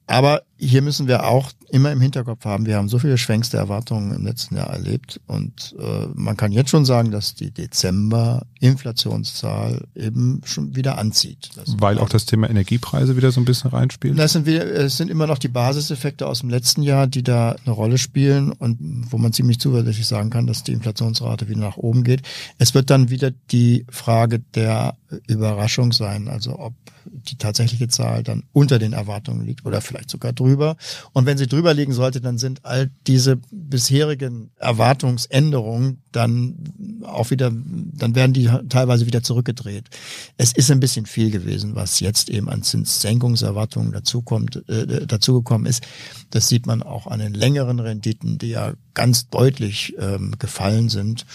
Aber 0.07 0.41
hier 0.57 0.81
müssen 0.81 1.07
wir 1.07 1.25
auch 1.25 1.51
immer 1.69 1.91
im 1.91 2.01
Hinterkopf 2.01 2.45
haben, 2.45 2.65
wir 2.65 2.77
haben 2.77 2.87
so 2.87 2.97
viele 2.99 3.17
Schwenks 3.17 3.49
der 3.49 3.59
Erwartungen 3.61 4.13
im 4.13 4.23
letzten 4.25 4.55
Jahr 4.55 4.69
erlebt 4.69 5.19
und 5.27 5.75
äh, 5.79 6.05
man 6.13 6.37
kann 6.37 6.51
jetzt 6.51 6.69
schon 6.69 6.85
sagen, 6.85 7.09
dass 7.09 7.33
die 7.35 7.49
Dezember-Inflationszahl 7.51 9.87
eben 9.95 10.41
schon 10.45 10.75
wieder 10.75 10.99
anzieht. 10.99 11.49
Das 11.55 11.73
Weil 11.79 11.97
auch 11.97 12.09
das 12.09 12.25
Thema 12.25 12.47
Energiepreise 12.49 13.15
wieder 13.17 13.31
so 13.31 13.41
ein 13.41 13.45
bisschen 13.45 13.71
reinspielt? 13.71 14.19
Das 14.19 14.33
sind, 14.33 14.45
wieder, 14.45 14.65
es 14.65 14.97
sind 14.97 15.09
immer 15.09 15.25
noch 15.25 15.39
die 15.39 15.47
Basiseffekte 15.47 16.27
aus 16.27 16.41
dem 16.41 16.49
letzten 16.49 16.83
Jahr, 16.83 17.07
die 17.07 17.23
da 17.23 17.55
eine 17.65 17.73
Rolle 17.73 17.97
spielen 17.97 18.51
und 18.51 18.77
wo 19.09 19.17
man 19.17 19.31
ziemlich 19.33 19.59
zuversichtlich 19.59 20.07
sagen 20.07 20.29
kann, 20.29 20.45
dass 20.47 20.63
die 20.63 20.73
Inflationsrate 20.73 21.47
wieder 21.49 21.61
nach 21.61 21.77
oben 21.77 22.03
geht. 22.03 22.23
Es 22.59 22.75
wird 22.75 22.89
dann 22.89 23.09
wieder 23.09 23.31
die 23.51 23.85
Frage 23.89 24.39
der 24.53 24.95
Überraschung 25.27 25.91
sein, 25.91 26.27
also 26.27 26.59
ob 26.59 26.73
die 27.05 27.37
tatsächliche 27.37 27.87
Zahl 27.87 28.23
dann 28.23 28.43
unter 28.53 28.79
den 28.79 28.93
Erwartungen 28.93 29.45
liegt 29.45 29.65
oder 29.65 29.81
vielleicht 29.81 29.92
sogar 30.07 30.33
drüber. 30.33 30.75
Und 31.11 31.25
wenn 31.25 31.37
sie 31.37 31.47
drüber 31.47 31.73
liegen 31.73 31.93
sollte, 31.93 32.21
dann 32.21 32.37
sind 32.37 32.65
all 32.65 32.89
diese 33.07 33.37
bisherigen 33.51 34.51
Erwartungsänderungen 34.57 36.01
dann 36.11 37.01
auch 37.03 37.31
wieder, 37.31 37.51
dann 37.51 38.15
werden 38.15 38.33
die 38.33 38.49
teilweise 38.69 39.05
wieder 39.05 39.23
zurückgedreht. 39.23 39.89
Es 40.37 40.53
ist 40.53 40.71
ein 40.71 40.79
bisschen 40.79 41.05
viel 41.05 41.31
gewesen, 41.31 41.75
was 41.75 41.99
jetzt 41.99 42.29
eben 42.29 42.49
an 42.49 42.63
Zinssenkungserwartungen 42.63 43.91
dazukommt, 43.91 44.67
äh, 44.69 45.05
dazugekommen 45.05 45.67
ist. 45.67 45.83
Das 46.29 46.47
sieht 46.47 46.65
man 46.65 46.83
auch 46.83 47.07
an 47.07 47.19
den 47.19 47.33
längeren 47.33 47.79
Renditen, 47.79 48.37
die 48.37 48.49
ja 48.49 48.73
ganz 48.93 49.29
deutlich 49.29 49.95
ähm, 49.99 50.35
gefallen 50.39 50.89
sind. 50.89 51.25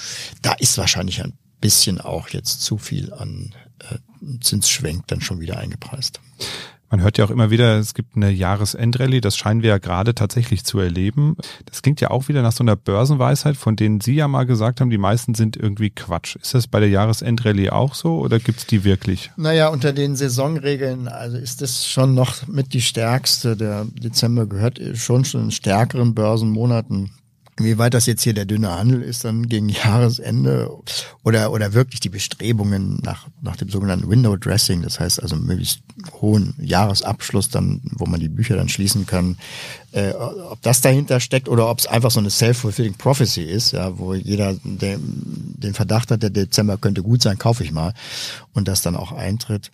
Da 0.42 0.52
ist 0.52 0.78
wahrscheinlich 0.78 1.22
ein 1.22 1.34
bisschen 1.60 2.00
auch 2.00 2.28
jetzt 2.28 2.62
zu 2.62 2.78
viel 2.78 3.12
an 3.12 3.54
äh, 3.80 3.98
Zinsschwenk 4.40 5.06
dann 5.08 5.20
schon 5.20 5.40
wieder 5.40 5.58
eingepreist. 5.58 6.20
Man 6.90 7.02
hört 7.02 7.18
ja 7.18 7.24
auch 7.24 7.30
immer 7.30 7.50
wieder, 7.50 7.78
es 7.78 7.92
gibt 7.92 8.16
eine 8.16 8.30
Jahresendrallye, 8.30 9.20
das 9.20 9.36
scheinen 9.36 9.62
wir 9.62 9.70
ja 9.70 9.78
gerade 9.78 10.14
tatsächlich 10.14 10.64
zu 10.64 10.78
erleben. 10.78 11.36
Das 11.66 11.82
klingt 11.82 12.00
ja 12.00 12.10
auch 12.10 12.28
wieder 12.28 12.40
nach 12.40 12.52
so 12.52 12.64
einer 12.64 12.76
Börsenweisheit, 12.76 13.56
von 13.56 13.76
denen 13.76 14.00
Sie 14.00 14.14
ja 14.14 14.26
mal 14.26 14.44
gesagt 14.44 14.80
haben, 14.80 14.88
die 14.88 14.98
meisten 14.98 15.34
sind 15.34 15.56
irgendwie 15.56 15.90
Quatsch. 15.90 16.36
Ist 16.36 16.54
das 16.54 16.66
bei 16.66 16.80
der 16.80 16.88
Jahresendrallye 16.88 17.70
auch 17.70 17.94
so 17.94 18.18
oder 18.20 18.38
gibt's 18.38 18.66
die 18.66 18.84
wirklich? 18.84 19.30
Naja, 19.36 19.68
unter 19.68 19.92
den 19.92 20.16
Saisonregeln, 20.16 21.08
also 21.08 21.36
ist 21.36 21.60
das 21.60 21.86
schon 21.86 22.14
noch 22.14 22.46
mit 22.46 22.72
die 22.72 22.80
stärkste. 22.80 23.56
Der 23.56 23.84
Dezember 23.84 24.46
gehört 24.46 24.80
schon 24.94 25.24
zu 25.24 25.38
den 25.38 25.50
stärkeren 25.50 26.14
Börsenmonaten 26.14 27.10
wie 27.64 27.78
weit 27.78 27.94
das 27.94 28.06
jetzt 28.06 28.22
hier 28.22 28.34
der 28.34 28.44
dünne 28.44 28.70
Handel 28.70 29.02
ist, 29.02 29.24
dann 29.24 29.48
gegen 29.48 29.68
Jahresende 29.84 30.70
oder, 31.24 31.52
oder 31.52 31.72
wirklich 31.72 32.00
die 32.00 32.08
Bestrebungen 32.08 33.00
nach, 33.02 33.26
nach 33.42 33.56
dem 33.56 33.68
sogenannten 33.68 34.08
Window 34.08 34.36
Dressing, 34.36 34.82
das 34.82 35.00
heißt 35.00 35.22
also 35.22 35.36
möglichst 35.36 35.80
hohen 36.20 36.54
Jahresabschluss, 36.58 37.48
dann, 37.48 37.80
wo 37.96 38.06
man 38.06 38.20
die 38.20 38.28
Bücher 38.28 38.56
dann 38.56 38.68
schließen 38.68 39.06
kann, 39.06 39.36
äh, 39.92 40.12
ob 40.12 40.60
das 40.62 40.80
dahinter 40.80 41.20
steckt 41.20 41.48
oder 41.48 41.68
ob 41.68 41.78
es 41.78 41.86
einfach 41.86 42.10
so 42.10 42.20
eine 42.20 42.30
self-fulfilling 42.30 42.94
prophecy 42.94 43.42
ist, 43.42 43.72
ja, 43.72 43.98
wo 43.98 44.14
jeder 44.14 44.54
den, 44.62 45.00
den 45.58 45.74
Verdacht 45.74 46.10
hat, 46.10 46.22
der 46.22 46.30
Dezember 46.30 46.78
könnte 46.78 47.02
gut 47.02 47.22
sein, 47.22 47.38
kaufe 47.38 47.64
ich 47.64 47.72
mal 47.72 47.94
und 48.54 48.68
das 48.68 48.82
dann 48.82 48.96
auch 48.96 49.12
eintritt. 49.12 49.70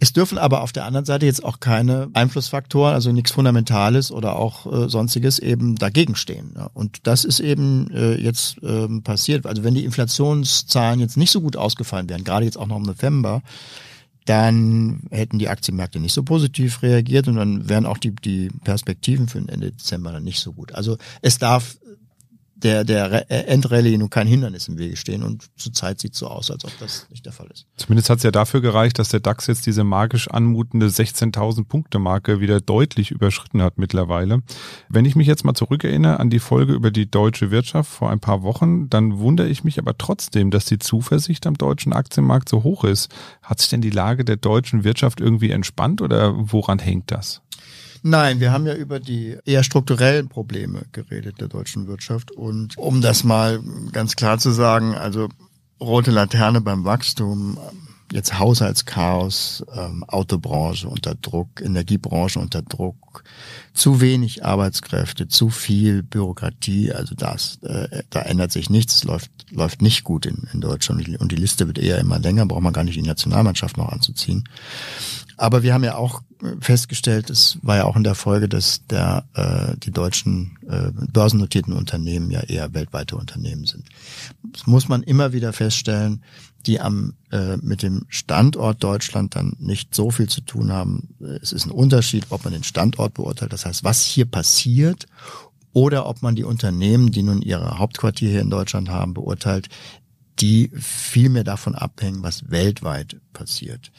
Es 0.00 0.12
dürfen 0.12 0.38
aber 0.38 0.62
auf 0.62 0.72
der 0.72 0.84
anderen 0.84 1.04
Seite 1.04 1.26
jetzt 1.26 1.44
auch 1.44 1.58
keine 1.58 2.08
Einflussfaktoren, 2.12 2.94
also 2.94 3.10
nichts 3.10 3.32
Fundamentales 3.32 4.12
oder 4.12 4.36
auch 4.36 4.66
äh, 4.66 4.88
sonstiges 4.88 5.40
eben 5.40 5.74
dagegen 5.74 6.14
stehen. 6.14 6.52
Ja. 6.56 6.70
Und 6.72 7.06
das 7.06 7.24
ist 7.24 7.40
eben 7.40 7.90
äh, 7.90 8.14
jetzt 8.14 8.58
ähm, 8.62 9.02
passiert. 9.02 9.44
Also 9.46 9.64
wenn 9.64 9.74
die 9.74 9.84
Inflationszahlen 9.84 11.00
jetzt 11.00 11.16
nicht 11.16 11.32
so 11.32 11.40
gut 11.40 11.56
ausgefallen 11.56 12.08
wären, 12.08 12.22
gerade 12.22 12.44
jetzt 12.44 12.58
auch 12.58 12.68
noch 12.68 12.76
im 12.76 12.84
November, 12.84 13.42
dann 14.24 15.02
hätten 15.10 15.38
die 15.38 15.48
Aktienmärkte 15.48 15.98
nicht 15.98 16.12
so 16.12 16.22
positiv 16.22 16.82
reagiert 16.82 17.26
und 17.28 17.36
dann 17.36 17.68
wären 17.68 17.86
auch 17.86 17.98
die, 17.98 18.14
die 18.14 18.50
Perspektiven 18.62 19.26
für 19.26 19.38
den 19.38 19.48
Ende 19.48 19.72
Dezember 19.72 20.12
dann 20.12 20.24
nicht 20.24 20.40
so 20.40 20.52
gut. 20.52 20.74
Also 20.74 20.98
es 21.22 21.38
darf 21.38 21.78
der, 22.62 22.84
der 22.84 23.30
äh, 23.30 23.44
Endrallye 23.44 23.96
nun 23.98 24.10
kein 24.10 24.26
Hindernis 24.26 24.68
im 24.68 24.78
Wege 24.78 24.96
stehen 24.96 25.22
und 25.22 25.44
zurzeit 25.56 26.00
sieht 26.00 26.14
es 26.14 26.18
so 26.18 26.26
aus, 26.26 26.50
als 26.50 26.64
ob 26.64 26.72
das 26.80 27.06
nicht 27.10 27.24
der 27.24 27.32
Fall 27.32 27.48
ist. 27.52 27.66
Zumindest 27.76 28.10
hat 28.10 28.18
es 28.18 28.24
ja 28.24 28.30
dafür 28.30 28.60
gereicht, 28.60 28.98
dass 28.98 29.10
der 29.10 29.20
DAX 29.20 29.46
jetzt 29.46 29.66
diese 29.66 29.84
magisch 29.84 30.28
anmutende 30.28 30.86
16.000 30.86 31.64
Punkte 31.64 31.98
Marke 31.98 32.40
wieder 32.40 32.60
deutlich 32.60 33.10
überschritten 33.10 33.62
hat 33.62 33.78
mittlerweile. 33.78 34.42
Wenn 34.88 35.04
ich 35.04 35.14
mich 35.16 35.26
jetzt 35.26 35.44
mal 35.44 35.54
zurückerinnere 35.54 36.18
an 36.18 36.30
die 36.30 36.40
Folge 36.40 36.72
über 36.72 36.90
die 36.90 37.10
deutsche 37.10 37.50
Wirtschaft 37.50 37.90
vor 37.90 38.10
ein 38.10 38.20
paar 38.20 38.42
Wochen, 38.42 38.90
dann 38.90 39.18
wundere 39.18 39.48
ich 39.48 39.64
mich 39.64 39.78
aber 39.78 39.96
trotzdem, 39.96 40.50
dass 40.50 40.64
die 40.64 40.78
Zuversicht 40.78 41.46
am 41.46 41.54
deutschen 41.54 41.92
Aktienmarkt 41.92 42.48
so 42.48 42.62
hoch 42.64 42.84
ist. 42.84 43.14
Hat 43.42 43.60
sich 43.60 43.68
denn 43.68 43.80
die 43.80 43.90
Lage 43.90 44.24
der 44.24 44.36
deutschen 44.36 44.84
Wirtschaft 44.84 45.20
irgendwie 45.20 45.50
entspannt 45.50 46.02
oder 46.02 46.34
woran 46.36 46.78
hängt 46.78 47.10
das? 47.10 47.42
Nein, 48.02 48.40
wir 48.40 48.52
haben 48.52 48.66
ja 48.66 48.74
über 48.74 49.00
die 49.00 49.36
eher 49.44 49.62
strukturellen 49.62 50.28
Probleme 50.28 50.82
geredet 50.92 51.40
der 51.40 51.48
deutschen 51.48 51.86
Wirtschaft. 51.86 52.30
Und 52.30 52.76
um 52.78 53.00
das 53.00 53.24
mal 53.24 53.60
ganz 53.92 54.16
klar 54.16 54.38
zu 54.38 54.50
sagen, 54.50 54.94
also 54.94 55.28
rote 55.80 56.10
Laterne 56.10 56.60
beim 56.60 56.84
Wachstum 56.84 57.58
jetzt 58.12 58.38
Haushaltschaos, 58.38 59.64
ähm, 59.74 60.04
Autobranche 60.04 60.88
unter 60.88 61.14
Druck, 61.14 61.60
Energiebranche 61.60 62.38
unter 62.38 62.62
Druck, 62.62 63.24
zu 63.74 64.00
wenig 64.00 64.44
Arbeitskräfte, 64.44 65.28
zu 65.28 65.50
viel 65.50 66.02
Bürokratie. 66.02 66.92
Also 66.92 67.14
das, 67.14 67.58
äh, 67.62 68.02
da 68.10 68.22
ändert 68.22 68.52
sich 68.52 68.70
nichts, 68.70 68.96
es 68.96 69.04
läuft, 69.04 69.30
läuft 69.50 69.82
nicht 69.82 70.04
gut 70.04 70.26
in, 70.26 70.48
in 70.52 70.60
Deutschland 70.60 71.08
und 71.18 71.32
die 71.32 71.36
Liste 71.36 71.66
wird 71.66 71.78
eher 71.78 71.98
immer 71.98 72.18
länger, 72.18 72.46
braucht 72.46 72.62
man 72.62 72.72
gar 72.72 72.84
nicht 72.84 72.96
die 72.96 73.02
Nationalmannschaft 73.02 73.76
noch 73.76 73.90
anzuziehen. 73.90 74.48
Aber 75.36 75.62
wir 75.62 75.72
haben 75.72 75.84
ja 75.84 75.94
auch 75.94 76.22
festgestellt, 76.60 77.30
es 77.30 77.58
war 77.62 77.76
ja 77.76 77.84
auch 77.84 77.96
in 77.96 78.04
der 78.04 78.16
Folge, 78.16 78.48
dass 78.48 78.84
der, 78.86 79.24
äh, 79.34 79.76
die 79.78 79.92
deutschen 79.92 80.58
äh, 80.68 80.90
börsennotierten 81.12 81.72
Unternehmen 81.72 82.30
ja 82.30 82.40
eher 82.40 82.74
weltweite 82.74 83.16
Unternehmen 83.16 83.64
sind. 83.64 83.88
Das 84.52 84.66
muss 84.66 84.88
man 84.88 85.02
immer 85.04 85.32
wieder 85.32 85.52
feststellen, 85.52 86.22
die 86.68 86.80
am 86.80 87.14
äh, 87.32 87.56
mit 87.56 87.82
dem 87.82 88.04
Standort 88.08 88.84
Deutschland 88.84 89.34
dann 89.34 89.56
nicht 89.58 89.94
so 89.94 90.10
viel 90.10 90.28
zu 90.28 90.42
tun 90.42 90.70
haben. 90.70 91.08
Es 91.42 91.52
ist 91.52 91.66
ein 91.66 91.72
Unterschied, 91.72 92.26
ob 92.30 92.44
man 92.44 92.52
den 92.52 92.62
Standort 92.62 93.14
beurteilt, 93.14 93.52
das 93.52 93.66
heißt, 93.66 93.82
was 93.82 94.04
hier 94.04 94.26
passiert, 94.26 95.06
oder 95.72 96.06
ob 96.06 96.22
man 96.22 96.34
die 96.34 96.44
Unternehmen, 96.44 97.12
die 97.12 97.22
nun 97.22 97.42
ihre 97.42 97.78
Hauptquartier 97.78 98.30
hier 98.30 98.40
in 98.40 98.50
Deutschland 98.50 98.88
haben, 98.88 99.14
beurteilt, 99.14 99.68
die 100.40 100.70
viel 100.74 101.28
mehr 101.28 101.44
davon 101.44 101.74
abhängen, 101.74 102.22
was 102.22 102.50
weltweit 102.50 103.16
passiert. 103.32 103.90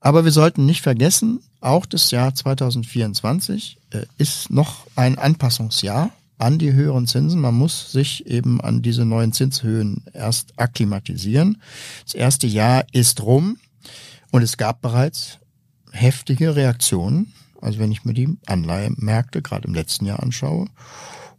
Aber 0.00 0.24
wir 0.24 0.32
sollten 0.32 0.64
nicht 0.64 0.80
vergessen, 0.80 1.40
auch 1.60 1.84
das 1.84 2.10
Jahr 2.10 2.34
2024 2.34 3.78
äh, 3.90 4.06
ist 4.16 4.50
noch 4.50 4.86
ein 4.96 5.18
Anpassungsjahr 5.18 6.10
an 6.40 6.58
die 6.58 6.72
höheren 6.72 7.06
Zinsen. 7.06 7.40
Man 7.40 7.54
muss 7.54 7.92
sich 7.92 8.26
eben 8.26 8.60
an 8.60 8.82
diese 8.82 9.04
neuen 9.04 9.32
Zinshöhen 9.32 10.04
erst 10.12 10.58
akklimatisieren. 10.58 11.60
Das 12.04 12.14
erste 12.14 12.46
Jahr 12.46 12.84
ist 12.92 13.22
rum 13.22 13.58
und 14.30 14.42
es 14.42 14.56
gab 14.56 14.80
bereits 14.80 15.38
heftige 15.92 16.56
Reaktionen. 16.56 17.32
Also 17.60 17.78
wenn 17.78 17.92
ich 17.92 18.04
mir 18.04 18.14
die 18.14 18.38
Anleihemärkte 18.46 19.42
gerade 19.42 19.68
im 19.68 19.74
letzten 19.74 20.06
Jahr 20.06 20.22
anschaue 20.22 20.66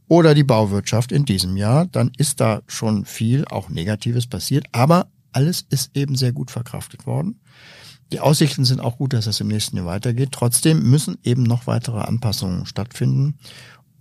oder 0.07 0.35
die 0.35 0.43
Bauwirtschaft 0.43 1.11
in 1.11 1.25
diesem 1.25 1.57
Jahr, 1.57 1.87
dann 1.87 2.11
ist 2.17 2.39
da 2.39 2.61
schon 2.67 3.05
viel 3.05 3.45
auch 3.45 3.69
Negatives 3.69 4.27
passiert. 4.27 4.67
Aber 4.71 5.07
alles 5.31 5.65
ist 5.69 5.95
eben 5.95 6.15
sehr 6.15 6.31
gut 6.31 6.51
verkraftet 6.51 7.07
worden. 7.07 7.39
Die 8.11 8.19
Aussichten 8.19 8.65
sind 8.65 8.81
auch 8.81 8.97
gut, 8.97 9.13
dass 9.13 9.25
es 9.25 9.39
im 9.39 9.47
nächsten 9.47 9.77
Jahr 9.77 9.85
weitergeht. 9.85 10.29
Trotzdem 10.33 10.83
müssen 10.89 11.17
eben 11.23 11.43
noch 11.43 11.65
weitere 11.65 12.01
Anpassungen 12.01 12.65
stattfinden. 12.65 13.35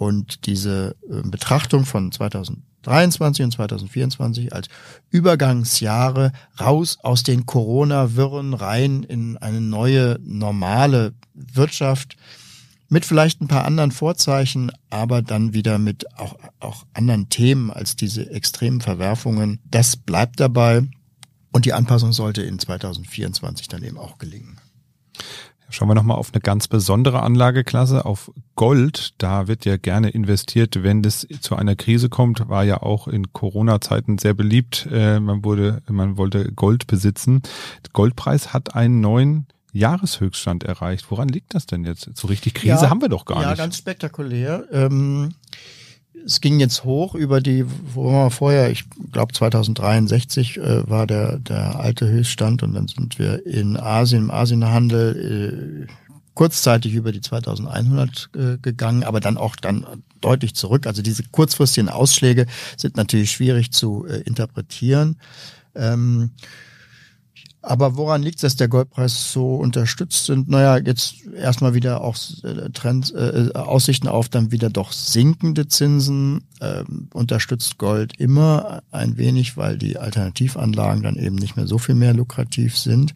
Und 0.00 0.46
diese 0.46 0.96
äh, 1.10 1.20
Betrachtung 1.28 1.84
von 1.84 2.10
2023 2.10 3.44
und 3.44 3.50
2024 3.50 4.50
als 4.54 4.68
Übergangsjahre 5.10 6.32
raus 6.58 6.96
aus 7.02 7.22
den 7.22 7.44
Corona-Wirren 7.44 8.54
rein 8.54 9.02
in 9.02 9.36
eine 9.36 9.60
neue 9.60 10.18
normale 10.22 11.12
Wirtschaft 11.34 12.16
mit 12.88 13.04
vielleicht 13.04 13.42
ein 13.42 13.48
paar 13.48 13.66
anderen 13.66 13.92
Vorzeichen, 13.92 14.72
aber 14.88 15.20
dann 15.20 15.52
wieder 15.52 15.78
mit 15.78 16.16
auch, 16.18 16.34
auch 16.60 16.86
anderen 16.94 17.28
Themen 17.28 17.70
als 17.70 17.94
diese 17.94 18.30
extremen 18.30 18.80
Verwerfungen. 18.80 19.60
Das 19.70 19.98
bleibt 19.98 20.40
dabei. 20.40 20.88
Und 21.52 21.66
die 21.66 21.74
Anpassung 21.74 22.14
sollte 22.14 22.40
in 22.40 22.58
2024 22.58 23.68
dann 23.68 23.82
eben 23.82 23.98
auch 23.98 24.16
gelingen. 24.16 24.56
Schauen 25.70 25.88
wir 25.88 25.94
nochmal 25.94 26.16
auf 26.16 26.30
eine 26.33 26.40
ganz 26.40 26.68
besondere 26.68 27.22
Anlageklasse, 27.22 28.04
auf 28.04 28.30
Gold. 28.56 29.14
Da 29.18 29.48
wird 29.48 29.64
ja 29.64 29.76
gerne 29.76 30.11
investiert, 30.11 30.83
wenn 30.83 31.02
das 31.02 31.26
zu 31.40 31.56
einer 31.56 31.76
Krise 31.76 32.09
kommt. 32.09 32.48
War 32.48 32.64
ja 32.64 32.83
auch 32.83 33.09
in 33.09 33.33
Corona-Zeiten 33.33 34.18
sehr 34.18 34.35
beliebt. 34.35 34.88
Äh, 34.90 35.20
man 35.20 35.44
wurde, 35.44 35.83
man 35.88 36.16
wollte 36.16 36.52
Gold 36.52 36.87
besitzen. 36.87 37.42
Der 37.85 37.92
Goldpreis 37.92 38.52
hat 38.52 38.74
einen 38.74 39.00
neuen 39.00 39.46
Jahreshöchststand 39.72 40.64
erreicht. 40.64 41.11
Woran 41.11 41.28
liegt 41.28 41.54
das 41.54 41.66
denn 41.66 41.85
jetzt? 41.85 42.11
So 42.14 42.28
richtig 42.28 42.54
Krise 42.54 42.85
ja, 42.85 42.90
haben 42.90 43.00
wir 43.00 43.09
doch 43.09 43.24
gar 43.24 43.40
ja, 43.42 43.50
nicht. 43.50 43.59
Ja, 43.59 43.64
ganz 43.64 43.76
spektakulär. 43.76 44.64
Ähm 44.72 45.35
es 46.25 46.40
ging 46.40 46.61
jetzt 46.61 46.85
hoch 46.85 47.14
über 47.14 47.40
die, 47.40 47.64
wo 47.94 48.11
wir 48.11 48.31
vorher, 48.31 48.70
ich 48.70 48.85
glaube 49.12 49.33
2063 49.33 50.59
äh, 50.59 50.88
war 50.88 51.07
der, 51.07 51.38
der 51.38 51.79
alte 51.79 52.09
Höchststand 52.09 52.62
und 52.62 52.75
dann 52.75 52.88
sind 52.88 53.18
wir 53.18 53.46
in 53.46 53.77
Asien, 53.77 54.25
im 54.25 54.31
Asienhandel 54.31 55.87
äh, 55.87 55.92
kurzzeitig 56.35 56.94
über 56.94 57.12
die 57.12 57.20
2100 57.20 58.31
äh, 58.35 58.59
gegangen, 58.59 59.05
aber 59.05 59.20
dann 59.20 59.37
auch 59.37 59.57
dann 59.57 59.87
deutlich 60.20 60.55
zurück. 60.55 60.87
Also 60.87 61.03
diese 61.03 61.23
kurzfristigen 61.25 61.88
Ausschläge 61.88 62.46
sind 62.77 62.96
natürlich 62.96 63.33
schwierig 63.33 63.73
zu 63.73 64.07
äh, 64.07 64.20
interpretieren. 64.20 65.16
Ähm, 65.75 66.31
aber 67.62 67.96
woran 67.96 68.23
liegt 68.23 68.37
es, 68.37 68.42
dass 68.42 68.57
der 68.57 68.68
Goldpreis 68.68 69.33
so 69.33 69.57
unterstützt 69.57 70.25
sind? 70.25 70.49
Naja, 70.49 70.79
jetzt 70.79 71.27
erstmal 71.37 71.75
wieder 71.75 72.01
auch 72.03 72.16
äh, 72.42 72.70
Trends, 72.70 73.11
äh, 73.11 73.51
Aussichten 73.55 74.09
auf 74.09 74.29
dann 74.29 74.51
wieder 74.51 74.70
doch 74.70 74.92
sinkende 74.92 75.68
Zinsen 75.68 76.44
ähm, 76.61 77.09
unterstützt 77.12 77.77
Gold 77.77 78.18
immer 78.18 78.83
ein 78.90 79.18
wenig, 79.18 79.57
weil 79.57 79.77
die 79.77 79.99
Alternativanlagen 79.99 81.03
dann 81.03 81.16
eben 81.16 81.37
nicht 81.37 81.57
mehr 81.57 81.66
so 81.66 81.79
viel 81.79 81.94
mehr 81.94 82.14
lukrativ 82.14 82.79
sind. 82.79 83.14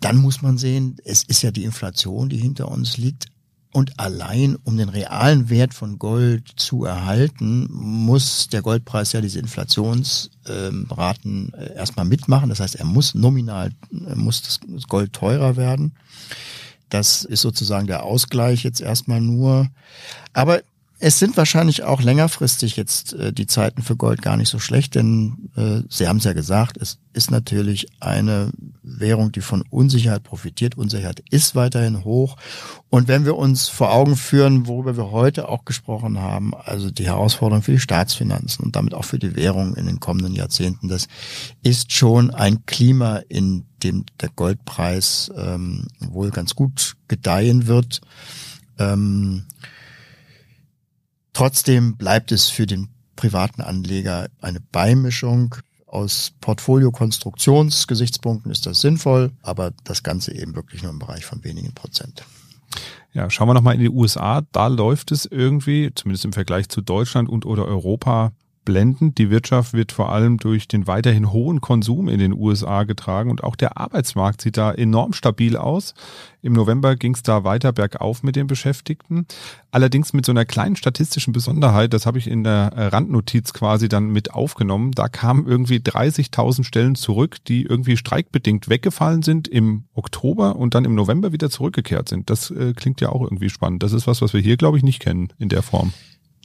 Dann 0.00 0.16
muss 0.16 0.42
man 0.42 0.58
sehen, 0.58 0.96
es 1.04 1.24
ist 1.24 1.42
ja 1.42 1.50
die 1.50 1.64
Inflation, 1.64 2.28
die 2.28 2.38
hinter 2.38 2.68
uns 2.68 2.98
liegt. 2.98 3.26
Und 3.72 3.98
allein 3.98 4.56
um 4.64 4.76
den 4.76 4.90
realen 4.90 5.48
Wert 5.48 5.72
von 5.72 5.98
Gold 5.98 6.46
zu 6.56 6.84
erhalten, 6.84 7.66
muss 7.70 8.48
der 8.48 8.60
Goldpreis 8.60 9.12
ja 9.12 9.22
diese 9.22 9.38
Inflationsraten 9.38 11.54
äh, 11.54 11.72
erstmal 11.74 12.04
mitmachen. 12.04 12.50
Das 12.50 12.60
heißt, 12.60 12.76
er 12.76 12.84
muss 12.84 13.14
nominal, 13.14 13.70
muss 13.90 14.42
das 14.42 14.60
Gold 14.88 15.14
teurer 15.14 15.56
werden. 15.56 15.94
Das 16.90 17.24
ist 17.24 17.40
sozusagen 17.40 17.86
der 17.86 18.04
Ausgleich 18.04 18.62
jetzt 18.62 18.82
erstmal 18.82 19.22
nur. 19.22 19.68
Aber 20.34 20.60
es 21.04 21.18
sind 21.18 21.36
wahrscheinlich 21.36 21.82
auch 21.82 22.00
längerfristig 22.00 22.76
jetzt 22.76 23.14
äh, 23.14 23.32
die 23.32 23.48
Zeiten 23.48 23.82
für 23.82 23.96
Gold 23.96 24.22
gar 24.22 24.36
nicht 24.36 24.48
so 24.48 24.60
schlecht, 24.60 24.94
denn 24.94 25.50
äh, 25.56 25.82
Sie 25.88 26.06
haben 26.06 26.18
es 26.18 26.24
ja 26.24 26.32
gesagt, 26.32 26.76
es 26.80 27.00
ist 27.12 27.32
natürlich 27.32 27.88
eine 27.98 28.52
Währung, 28.84 29.32
die 29.32 29.40
von 29.40 29.64
Unsicherheit 29.68 30.22
profitiert. 30.22 30.78
Unsicherheit 30.78 31.20
ist 31.28 31.56
weiterhin 31.56 32.04
hoch. 32.04 32.36
Und 32.88 33.08
wenn 33.08 33.24
wir 33.24 33.36
uns 33.36 33.68
vor 33.68 33.92
Augen 33.92 34.14
führen, 34.14 34.68
worüber 34.68 34.96
wir 34.96 35.10
heute 35.10 35.48
auch 35.48 35.64
gesprochen 35.64 36.20
haben, 36.20 36.54
also 36.54 36.88
die 36.92 37.06
Herausforderung 37.06 37.64
für 37.64 37.72
die 37.72 37.80
Staatsfinanzen 37.80 38.64
und 38.64 38.76
damit 38.76 38.94
auch 38.94 39.04
für 39.04 39.18
die 39.18 39.34
Währung 39.34 39.74
in 39.74 39.86
den 39.86 39.98
kommenden 39.98 40.36
Jahrzehnten, 40.36 40.86
das 40.86 41.08
ist 41.64 41.92
schon 41.92 42.30
ein 42.30 42.64
Klima, 42.64 43.16
in 43.28 43.64
dem 43.82 44.04
der 44.20 44.28
Goldpreis 44.28 45.32
ähm, 45.36 45.88
wohl 45.98 46.30
ganz 46.30 46.54
gut 46.54 46.94
gedeihen 47.08 47.66
wird. 47.66 48.02
Ähm, 48.78 49.46
Trotzdem 51.32 51.96
bleibt 51.96 52.32
es 52.32 52.48
für 52.48 52.66
den 52.66 52.88
privaten 53.16 53.62
Anleger 53.62 54.28
eine 54.40 54.60
Beimischung. 54.60 55.54
Aus 55.86 56.32
Portfoliokonstruktionsgesichtspunkten 56.40 58.50
ist 58.50 58.66
das 58.66 58.80
sinnvoll, 58.80 59.32
aber 59.42 59.72
das 59.84 60.02
Ganze 60.02 60.34
eben 60.34 60.54
wirklich 60.54 60.82
nur 60.82 60.92
im 60.92 60.98
Bereich 60.98 61.24
von 61.24 61.44
wenigen 61.44 61.74
Prozent. 61.74 62.24
Ja, 63.12 63.28
schauen 63.28 63.48
wir 63.48 63.54
nochmal 63.54 63.74
in 63.74 63.80
die 63.80 63.90
USA. 63.90 64.42
Da 64.52 64.68
läuft 64.68 65.12
es 65.12 65.26
irgendwie, 65.26 65.92
zumindest 65.94 66.24
im 66.24 66.32
Vergleich 66.32 66.70
zu 66.70 66.80
Deutschland 66.80 67.28
und 67.28 67.44
oder 67.44 67.66
Europa, 67.66 68.32
blendend. 68.64 69.18
Die 69.18 69.30
Wirtschaft 69.30 69.72
wird 69.72 69.92
vor 69.92 70.12
allem 70.12 70.38
durch 70.38 70.68
den 70.68 70.86
weiterhin 70.86 71.32
hohen 71.32 71.60
Konsum 71.60 72.08
in 72.08 72.18
den 72.18 72.32
USA 72.32 72.84
getragen 72.84 73.30
und 73.30 73.44
auch 73.44 73.56
der 73.56 73.78
Arbeitsmarkt 73.78 74.40
sieht 74.40 74.56
da 74.56 74.72
enorm 74.72 75.12
stabil 75.12 75.56
aus. 75.56 75.94
Im 76.42 76.54
November 76.54 76.96
ging 76.96 77.14
es 77.14 77.22
da 77.22 77.44
weiter 77.44 77.72
bergauf 77.72 78.22
mit 78.22 78.34
den 78.34 78.48
Beschäftigten. 78.48 79.26
Allerdings 79.70 80.12
mit 80.12 80.26
so 80.26 80.32
einer 80.32 80.44
kleinen 80.44 80.74
statistischen 80.74 81.32
Besonderheit, 81.32 81.92
das 81.92 82.04
habe 82.04 82.18
ich 82.18 82.26
in 82.26 82.42
der 82.42 82.72
Randnotiz 82.74 83.52
quasi 83.52 83.88
dann 83.88 84.10
mit 84.10 84.34
aufgenommen. 84.34 84.90
Da 84.92 85.08
kamen 85.08 85.46
irgendwie 85.46 85.78
30.000 85.78 86.64
Stellen 86.64 86.94
zurück, 86.96 87.36
die 87.46 87.62
irgendwie 87.62 87.96
streikbedingt 87.96 88.68
weggefallen 88.68 89.22
sind 89.22 89.46
im 89.46 89.84
Oktober 89.94 90.56
und 90.56 90.74
dann 90.74 90.84
im 90.84 90.94
November 90.94 91.32
wieder 91.32 91.48
zurückgekehrt 91.48 92.08
sind. 92.08 92.28
Das 92.28 92.50
äh, 92.50 92.72
klingt 92.74 93.00
ja 93.00 93.10
auch 93.10 93.22
irgendwie 93.22 93.50
spannend. 93.50 93.82
Das 93.82 93.92
ist 93.92 94.06
was, 94.06 94.20
was 94.20 94.32
wir 94.32 94.40
hier, 94.40 94.56
glaube 94.56 94.76
ich, 94.76 94.82
nicht 94.82 95.00
kennen 95.00 95.28
in 95.38 95.48
der 95.48 95.62
Form. 95.62 95.92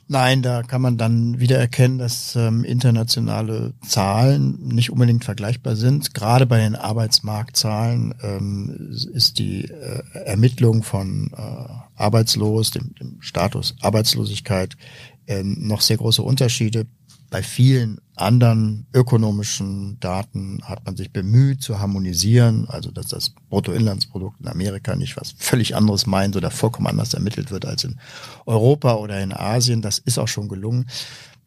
Nein, 0.09 0.41
da 0.41 0.63
kann 0.63 0.81
man 0.81 0.97
dann 0.97 1.39
wieder 1.39 1.57
erkennen, 1.57 1.97
dass 1.97 2.35
ähm, 2.37 2.63
internationale 2.63 3.73
Zahlen 3.85 4.57
nicht 4.59 4.89
unbedingt 4.89 5.25
vergleichbar 5.25 5.75
sind. 5.75 6.13
Gerade 6.13 6.45
bei 6.45 6.59
den 6.59 6.77
Arbeitsmarktzahlen 6.77 8.15
ähm, 8.21 8.89
ist 9.13 9.37
die 9.37 9.65
äh, 9.65 10.01
Ermittlung 10.25 10.83
von 10.83 11.31
äh, 11.35 12.01
arbeitslos, 12.01 12.71
dem, 12.71 12.95
dem 12.95 13.21
Status 13.21 13.75
Arbeitslosigkeit, 13.81 14.77
äh, 15.25 15.43
noch 15.43 15.81
sehr 15.81 15.97
große 15.97 16.21
Unterschiede 16.21 16.87
bei 17.29 17.43
vielen 17.43 17.99
anderen 18.19 18.88
ökonomischen 18.93 19.99
Daten 19.99 20.62
hat 20.63 20.86
man 20.86 20.97
sich 20.97 21.12
bemüht 21.12 21.62
zu 21.62 21.80
harmonisieren, 21.80 22.67
also 22.67 22.91
dass 22.91 23.08
das 23.08 23.32
Bruttoinlandsprodukt 23.49 24.39
in 24.41 24.47
Amerika 24.47 24.95
nicht 24.95 25.17
was 25.17 25.36
völlig 25.38 25.75
anderes 25.75 26.06
meint 26.06 26.36
oder 26.36 26.51
vollkommen 26.51 26.88
anders 26.88 27.13
ermittelt 27.13 27.51
wird 27.51 27.65
als 27.65 27.84
in 27.84 27.97
Europa 28.45 28.95
oder 28.95 29.21
in 29.21 29.34
Asien. 29.34 29.82
Das 29.82 29.99
ist 29.99 30.17
auch 30.17 30.27
schon 30.27 30.47
gelungen. 30.49 30.88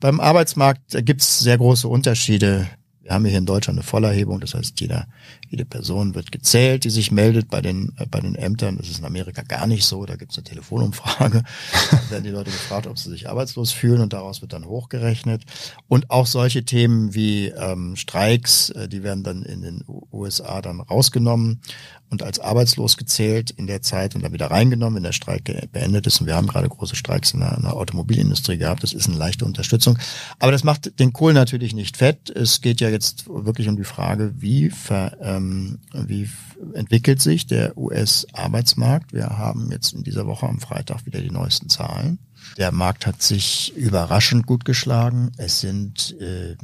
Beim 0.00 0.20
Arbeitsmarkt 0.20 1.04
gibt 1.04 1.20
es 1.20 1.40
sehr 1.40 1.58
große 1.58 1.86
Unterschiede. 1.86 2.66
Wir 3.10 3.14
haben 3.14 3.24
hier 3.24 3.38
in 3.38 3.44
Deutschland 3.46 3.76
eine 3.76 3.82
Vollerhebung, 3.82 4.38
das 4.38 4.54
heißt, 4.54 4.78
jeder, 4.78 5.08
jede 5.48 5.64
Person 5.64 6.14
wird 6.14 6.30
gezählt, 6.30 6.84
die 6.84 6.90
sich 6.90 7.10
meldet 7.10 7.50
bei 7.50 7.60
den, 7.60 7.92
äh, 7.96 8.06
bei 8.08 8.20
den 8.20 8.36
Ämtern. 8.36 8.76
Das 8.76 8.88
ist 8.88 9.00
in 9.00 9.04
Amerika 9.04 9.42
gar 9.42 9.66
nicht 9.66 9.84
so. 9.84 10.06
Da 10.06 10.14
gibt 10.14 10.30
es 10.30 10.38
eine 10.38 10.44
Telefonumfrage. 10.44 11.42
da 11.90 12.10
werden 12.12 12.22
die 12.22 12.30
Leute 12.30 12.52
gefragt, 12.52 12.86
ob 12.86 13.00
sie 13.00 13.10
sich 13.10 13.28
arbeitslos 13.28 13.72
fühlen 13.72 14.00
und 14.00 14.12
daraus 14.12 14.42
wird 14.42 14.52
dann 14.52 14.64
hochgerechnet. 14.64 15.42
Und 15.88 16.08
auch 16.08 16.28
solche 16.28 16.64
Themen 16.64 17.12
wie 17.12 17.48
ähm, 17.48 17.96
Streiks, 17.96 18.70
äh, 18.70 18.88
die 18.88 19.02
werden 19.02 19.24
dann 19.24 19.42
in 19.42 19.62
den 19.62 19.82
USA 20.12 20.62
dann 20.62 20.80
rausgenommen 20.80 21.62
und 22.10 22.22
als 22.22 22.38
arbeitslos 22.40 22.96
gezählt 22.96 23.50
in 23.50 23.66
der 23.66 23.82
Zeit 23.82 24.14
und 24.14 24.22
dann 24.22 24.32
wieder 24.32 24.50
reingenommen, 24.50 24.96
wenn 24.96 25.02
der 25.04 25.12
Streik 25.12 25.44
beendet 25.72 26.06
ist. 26.06 26.20
Und 26.20 26.26
wir 26.26 26.34
haben 26.34 26.48
gerade 26.48 26.68
große 26.68 26.96
Streiks 26.96 27.32
in 27.32 27.40
der, 27.40 27.56
in 27.56 27.62
der 27.62 27.76
Automobilindustrie 27.76 28.58
gehabt. 28.58 28.82
Das 28.82 28.92
ist 28.92 29.08
eine 29.08 29.16
leichte 29.16 29.44
Unterstützung. 29.44 29.98
Aber 30.38 30.52
das 30.52 30.64
macht 30.64 30.98
den 30.98 31.12
Kohl 31.12 31.32
natürlich 31.32 31.72
nicht 31.72 31.96
fett. 31.96 32.30
Es 32.30 32.60
geht 32.60 32.80
ja 32.80 32.88
jetzt 32.88 32.99
wirklich 33.26 33.68
um 33.68 33.76
die 33.76 33.84
Frage, 33.84 34.32
wie, 34.36 34.70
ver, 34.70 35.16
ähm, 35.20 35.78
wie 35.92 36.28
entwickelt 36.74 37.20
sich 37.20 37.46
der 37.46 37.76
US-Arbeitsmarkt. 37.76 39.12
Wir 39.12 39.38
haben 39.38 39.70
jetzt 39.70 39.92
in 39.92 40.02
dieser 40.02 40.26
Woche 40.26 40.46
am 40.46 40.60
Freitag 40.60 41.06
wieder 41.06 41.20
die 41.20 41.30
neuesten 41.30 41.68
Zahlen. 41.68 42.18
Der 42.56 42.72
Markt 42.72 43.06
hat 43.06 43.22
sich 43.22 43.72
überraschend 43.76 44.46
gut 44.46 44.64
geschlagen. 44.64 45.32
Es 45.36 45.60
sind 45.60 46.16
äh, 46.20 46.56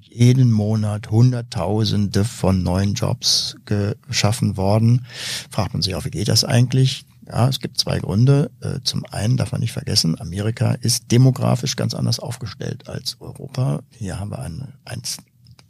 jeden 0.00 0.50
Monat 0.50 1.10
Hunderttausende 1.10 2.24
von 2.24 2.62
neuen 2.62 2.94
Jobs 2.94 3.56
geschaffen 3.64 4.56
worden. 4.56 5.06
Fragt 5.50 5.74
man 5.74 5.82
sich 5.82 5.94
auch, 5.94 6.04
wie 6.04 6.10
geht 6.10 6.28
das 6.28 6.44
eigentlich? 6.44 7.04
Ja, 7.26 7.46
es 7.46 7.60
gibt 7.60 7.78
zwei 7.78 7.98
Gründe. 7.98 8.50
Äh, 8.60 8.80
zum 8.84 9.04
einen 9.10 9.36
darf 9.36 9.52
man 9.52 9.60
nicht 9.60 9.72
vergessen, 9.72 10.18
Amerika 10.18 10.72
ist 10.72 11.12
demografisch 11.12 11.76
ganz 11.76 11.94
anders 11.94 12.18
aufgestellt 12.20 12.88
als 12.88 13.20
Europa. 13.20 13.80
Hier 13.90 14.18
haben 14.18 14.30
wir 14.30 14.38
ein, 14.38 14.72
ein 14.86 15.02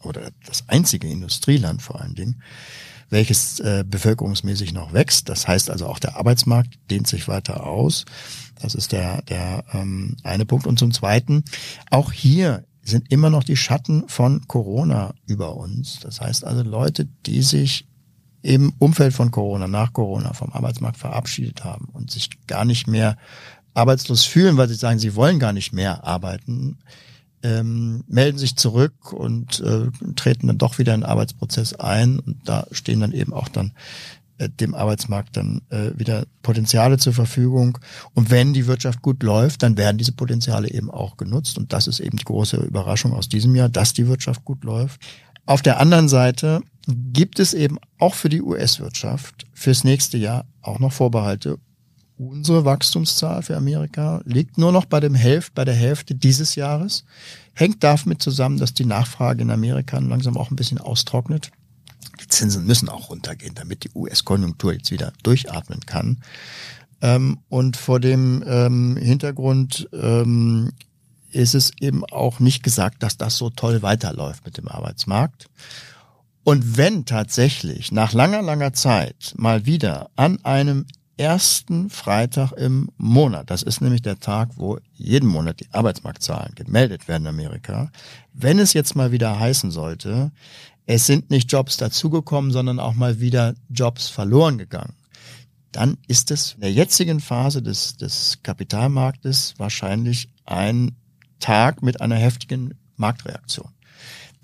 oder 0.02 0.30
das 0.46 0.68
einzige 0.68 1.08
Industrieland 1.08 1.82
vor 1.82 2.00
allen 2.00 2.14
Dingen, 2.14 2.42
welches 3.10 3.60
äh, 3.60 3.84
bevölkerungsmäßig 3.86 4.72
noch 4.72 4.92
wächst. 4.92 5.28
Das 5.28 5.48
heißt 5.48 5.70
also 5.70 5.86
auch 5.86 5.98
der 5.98 6.16
Arbeitsmarkt 6.16 6.78
dehnt 6.90 7.06
sich 7.06 7.28
weiter 7.28 7.66
aus. 7.66 8.04
Das 8.60 8.74
ist 8.74 8.92
der, 8.92 9.22
der 9.22 9.64
ähm, 9.72 10.16
eine 10.22 10.44
Punkt. 10.44 10.66
Und 10.66 10.78
zum 10.78 10.92
Zweiten, 10.92 11.44
auch 11.90 12.12
hier 12.12 12.64
sind 12.82 13.10
immer 13.10 13.30
noch 13.30 13.44
die 13.44 13.56
Schatten 13.56 14.08
von 14.08 14.46
Corona 14.46 15.14
über 15.26 15.56
uns. 15.56 16.00
Das 16.00 16.20
heißt 16.20 16.44
also 16.44 16.62
Leute, 16.62 17.06
die 17.26 17.42
sich 17.42 17.86
im 18.42 18.72
Umfeld 18.78 19.14
von 19.14 19.30
Corona, 19.30 19.68
nach 19.68 19.92
Corona 19.92 20.32
vom 20.32 20.52
Arbeitsmarkt 20.52 20.96
verabschiedet 20.96 21.64
haben 21.64 21.86
und 21.92 22.10
sich 22.10 22.30
gar 22.46 22.64
nicht 22.64 22.86
mehr 22.86 23.16
arbeitslos 23.74 24.24
fühlen, 24.24 24.56
weil 24.56 24.68
sie 24.68 24.74
sagen, 24.74 24.98
sie 24.98 25.14
wollen 25.14 25.38
gar 25.38 25.52
nicht 25.52 25.72
mehr 25.72 26.04
arbeiten, 26.04 26.78
ähm, 27.42 28.04
melden 28.08 28.38
sich 28.38 28.56
zurück 28.56 29.12
und 29.12 29.60
äh, 29.60 29.86
treten 30.14 30.48
dann 30.48 30.58
doch 30.58 30.78
wieder 30.78 30.94
in 30.94 31.02
den 31.02 31.10
Arbeitsprozess 31.10 31.74
ein. 31.74 32.18
Und 32.18 32.48
da 32.48 32.66
stehen 32.72 33.00
dann 33.00 33.12
eben 33.12 33.32
auch 33.32 33.48
dann 33.48 33.72
äh, 34.38 34.48
dem 34.48 34.74
Arbeitsmarkt 34.74 35.36
dann 35.36 35.62
äh, 35.70 35.90
wieder 35.96 36.24
Potenziale 36.42 36.98
zur 36.98 37.12
Verfügung. 37.12 37.78
Und 38.14 38.30
wenn 38.30 38.52
die 38.52 38.66
Wirtschaft 38.66 39.02
gut 39.02 39.22
läuft, 39.22 39.62
dann 39.62 39.76
werden 39.76 39.98
diese 39.98 40.12
Potenziale 40.12 40.70
eben 40.70 40.90
auch 40.90 41.16
genutzt. 41.16 41.58
Und 41.58 41.72
das 41.72 41.86
ist 41.86 42.00
eben 42.00 42.16
die 42.16 42.24
große 42.24 42.56
Überraschung 42.58 43.12
aus 43.12 43.28
diesem 43.28 43.54
Jahr, 43.54 43.68
dass 43.68 43.92
die 43.92 44.06
Wirtschaft 44.06 44.44
gut 44.44 44.64
läuft. 44.64 45.00
Auf 45.46 45.62
der 45.62 45.80
anderen 45.80 46.08
Seite 46.08 46.62
gibt 46.86 47.38
es 47.38 47.54
eben 47.54 47.78
auch 47.98 48.14
für 48.14 48.28
die 48.28 48.42
US-Wirtschaft 48.42 49.46
fürs 49.54 49.82
nächste 49.84 50.18
Jahr 50.18 50.44
auch 50.62 50.78
noch 50.78 50.92
Vorbehalte. 50.92 51.58
Unsere 52.18 52.64
Wachstumszahl 52.64 53.42
für 53.42 53.56
Amerika 53.56 54.20
liegt 54.24 54.58
nur 54.58 54.72
noch 54.72 54.86
bei 54.86 54.98
dem 54.98 55.14
Hälfte, 55.14 55.52
bei 55.54 55.64
der 55.64 55.74
Hälfte 55.74 56.16
dieses 56.16 56.56
Jahres. 56.56 57.04
Hängt 57.54 57.84
damit 57.84 58.20
zusammen, 58.20 58.58
dass 58.58 58.74
die 58.74 58.84
Nachfrage 58.84 59.42
in 59.42 59.52
Amerika 59.52 59.98
langsam 59.98 60.36
auch 60.36 60.50
ein 60.50 60.56
bisschen 60.56 60.78
austrocknet. 60.78 61.52
Die 62.20 62.26
Zinsen 62.26 62.66
müssen 62.66 62.88
auch 62.88 63.10
runtergehen, 63.10 63.54
damit 63.54 63.84
die 63.84 63.90
US-Konjunktur 63.94 64.72
jetzt 64.72 64.90
wieder 64.90 65.12
durchatmen 65.22 65.80
kann. 65.86 66.18
Ähm, 67.00 67.38
und 67.48 67.76
vor 67.76 68.00
dem 68.00 68.42
ähm, 68.44 68.96
Hintergrund 68.96 69.88
ähm, 69.92 70.72
ist 71.30 71.54
es 71.54 71.70
eben 71.80 72.04
auch 72.04 72.40
nicht 72.40 72.64
gesagt, 72.64 73.04
dass 73.04 73.16
das 73.16 73.36
so 73.36 73.48
toll 73.48 73.82
weiterläuft 73.82 74.44
mit 74.44 74.58
dem 74.58 74.66
Arbeitsmarkt. 74.66 75.46
Und 76.42 76.76
wenn 76.76 77.04
tatsächlich 77.04 77.92
nach 77.92 78.12
langer, 78.12 78.42
langer 78.42 78.72
Zeit 78.72 79.34
mal 79.36 79.66
wieder 79.66 80.10
an 80.16 80.44
einem 80.44 80.86
ersten 81.18 81.90
Freitag 81.90 82.52
im 82.52 82.90
Monat. 82.96 83.50
Das 83.50 83.62
ist 83.62 83.80
nämlich 83.80 84.02
der 84.02 84.20
Tag, 84.20 84.50
wo 84.56 84.78
jeden 84.94 85.28
Monat 85.28 85.60
die 85.60 85.68
Arbeitsmarktzahlen 85.72 86.54
gemeldet 86.54 87.08
werden 87.08 87.24
in 87.24 87.28
Amerika. 87.28 87.90
Wenn 88.32 88.58
es 88.58 88.72
jetzt 88.72 88.96
mal 88.96 89.12
wieder 89.12 89.38
heißen 89.38 89.70
sollte, 89.70 90.30
es 90.86 91.06
sind 91.06 91.30
nicht 91.30 91.52
Jobs 91.52 91.76
dazugekommen, 91.76 92.50
sondern 92.50 92.80
auch 92.80 92.94
mal 92.94 93.20
wieder 93.20 93.54
Jobs 93.68 94.08
verloren 94.08 94.56
gegangen, 94.58 94.94
dann 95.72 95.98
ist 96.06 96.30
es 96.30 96.54
in 96.54 96.62
der 96.62 96.72
jetzigen 96.72 97.20
Phase 97.20 97.62
des, 97.62 97.96
des 97.96 98.38
Kapitalmarktes 98.42 99.54
wahrscheinlich 99.58 100.30
ein 100.46 100.96
Tag 101.40 101.82
mit 101.82 102.00
einer 102.00 102.16
heftigen 102.16 102.74
Marktreaktion. 102.96 103.68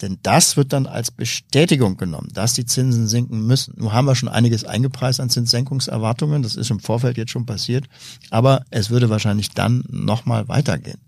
Denn 0.02 0.18
das 0.22 0.56
wird 0.56 0.72
dann 0.72 0.86
als 0.86 1.10
Bestätigung 1.10 1.96
genommen, 1.96 2.28
dass 2.32 2.54
die 2.54 2.66
Zinsen 2.66 3.06
sinken 3.06 3.46
müssen. 3.46 3.74
Nun 3.76 3.92
haben 3.92 4.06
wir 4.06 4.16
schon 4.16 4.28
einiges 4.28 4.64
eingepreist 4.64 5.20
an 5.20 5.30
Zinssenkungserwartungen, 5.30 6.42
das 6.42 6.56
ist 6.56 6.70
im 6.70 6.80
Vorfeld 6.80 7.16
jetzt 7.16 7.30
schon 7.30 7.46
passiert, 7.46 7.86
aber 8.30 8.64
es 8.70 8.90
würde 8.90 9.08
wahrscheinlich 9.08 9.50
dann 9.50 9.84
nochmal 9.88 10.48
weitergehen. 10.48 11.00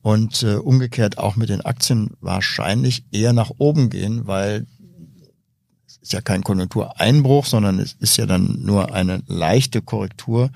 Und 0.00 0.42
äh, 0.42 0.54
umgekehrt 0.54 1.18
auch 1.18 1.36
mit 1.36 1.50
den 1.50 1.60
Aktien 1.60 2.10
wahrscheinlich 2.20 3.04
eher 3.12 3.32
nach 3.32 3.50
oben 3.58 3.90
gehen, 3.90 4.26
weil 4.26 4.66
es 5.86 5.98
ist 5.98 6.12
ja 6.12 6.20
kein 6.22 6.42
Konjunktureinbruch, 6.42 7.44
sondern 7.44 7.78
es 7.78 7.94
ist 7.94 8.16
ja 8.16 8.24
dann 8.24 8.62
nur 8.62 8.94
eine 8.94 9.22
leichte 9.26 9.82
Korrektur, 9.82 10.50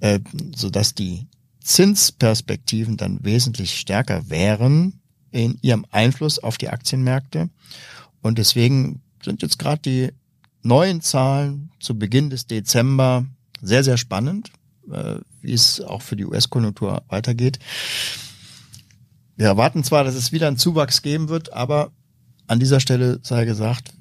äh, 0.00 0.20
sodass 0.54 0.94
die 0.94 1.26
Zinsperspektiven 1.62 2.96
dann 2.96 3.24
wesentlich 3.24 3.76
stärker 3.76 4.30
wären 4.30 5.00
in 5.36 5.58
ihrem 5.60 5.84
Einfluss 5.90 6.38
auf 6.38 6.56
die 6.56 6.70
Aktienmärkte. 6.70 7.50
Und 8.22 8.38
deswegen 8.38 9.02
sind 9.22 9.42
jetzt 9.42 9.58
gerade 9.58 9.82
die 9.82 10.12
neuen 10.62 11.02
Zahlen 11.02 11.70
zu 11.78 11.98
Beginn 11.98 12.30
des 12.30 12.46
Dezember 12.46 13.26
sehr, 13.60 13.84
sehr 13.84 13.98
spannend, 13.98 14.50
äh, 14.90 15.16
wie 15.42 15.52
es 15.52 15.80
auch 15.80 16.02
für 16.02 16.16
die 16.16 16.24
US-Konjunktur 16.24 17.02
weitergeht. 17.08 17.58
Wir 19.36 19.46
erwarten 19.46 19.84
zwar, 19.84 20.04
dass 20.04 20.14
es 20.14 20.32
wieder 20.32 20.48
einen 20.48 20.56
Zuwachs 20.56 21.02
geben 21.02 21.28
wird, 21.28 21.52
aber 21.52 21.90
an 22.46 22.58
dieser 22.58 22.80
Stelle 22.80 23.20
sei 23.22 23.44
gesagt, 23.44 23.92